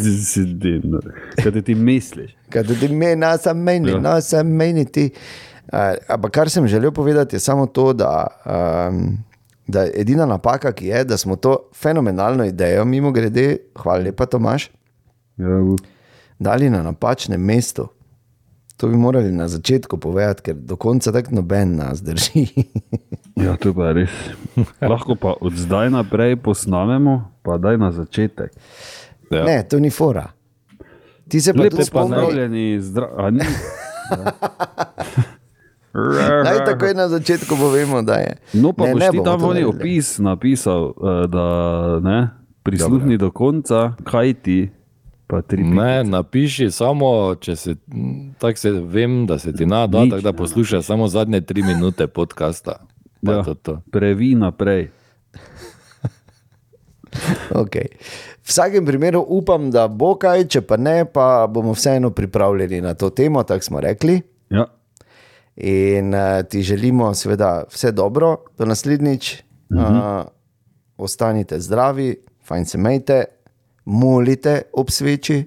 [1.44, 2.32] Kaj ti misliš?
[2.50, 4.00] Kaj ti meni, sem meni, Ja.
[4.00, 4.22] ja.
[4.22, 5.12] sem meni ti.
[5.72, 9.18] Uh, ampak kar sem želel povedati, je samo to, da, um,
[9.72, 14.70] da edina napaka, ki je, da smo to fenomenalno idejo, mimo grede, hvala lepa, Tomaš,
[15.38, 15.48] Ja,
[16.40, 17.88] dali na napačnem mestu.
[18.78, 22.44] To bi morali na začetku povedati, ker do konca tako noben nas drži.
[23.46, 24.10] ja, to pa je res.
[24.82, 28.52] Lahko pa od zdaj naprej posnamemo, pa daj na začetek.
[29.32, 29.44] Ja.
[29.46, 30.28] ne, to ni fora.
[31.30, 32.16] Ti se pa Lepo tudi spomni.
[32.16, 33.40] pozdravljeni, zdravi.
[36.44, 38.36] Naj takoj na začetku povemo, da je.
[38.54, 39.66] No, pa ne, boš ne ti oni naredili.
[39.66, 41.46] opis napisal, eh, da
[42.00, 42.30] ne,
[42.64, 44.70] prisluhni do konca, kaj ti,
[45.28, 47.76] pa tri Ne, napiši samo, če se,
[48.38, 51.64] tako se vem, da se ti nada, Nič tako da ne poslušaj samo zadnje tri
[51.64, 52.72] minute podcasta.
[53.26, 53.44] Pa Ja.
[53.44, 53.82] to, to.
[53.92, 54.90] Previ naprej.
[57.52, 57.86] Okay.
[58.42, 62.94] V vsakem primeru upam, da bo kaj, če pa ne, pa bomo vseeno pripravljeni na
[62.94, 64.22] to temo, tako smo rekli.
[64.50, 64.66] Ja.
[65.56, 69.44] In uh, ti želimo, seveda, vse dobro, do naslednjič.
[69.70, 70.20] Uh -huh.
[70.22, 70.28] uh,
[70.98, 73.26] ostanite zdravi, fajn se majte,
[73.86, 75.46] molite ob sveči,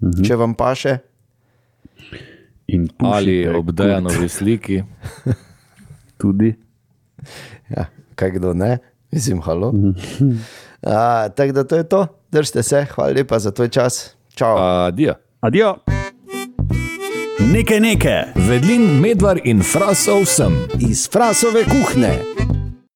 [0.00, 0.26] uh -huh.
[0.26, 0.98] če vam paše.
[2.66, 4.82] In Ali pušite ob Dejanovi sliki.
[6.24, 6.54] tudi.
[7.68, 8.78] Ja, kaj kdo ne,
[9.12, 9.68] mislim, halo.
[9.68, 14.16] Uh, tako da to je to, držite se, hvala lepa za tvoj čas.
[14.34, 14.56] Čau.
[14.58, 15.14] Adijo.
[15.40, 15.93] Adijo.
[17.38, 18.22] Nekaj nekaj.
[18.34, 20.54] Vedlin, medvar in frasov sem.
[20.78, 22.12] Iz frasove kuhne.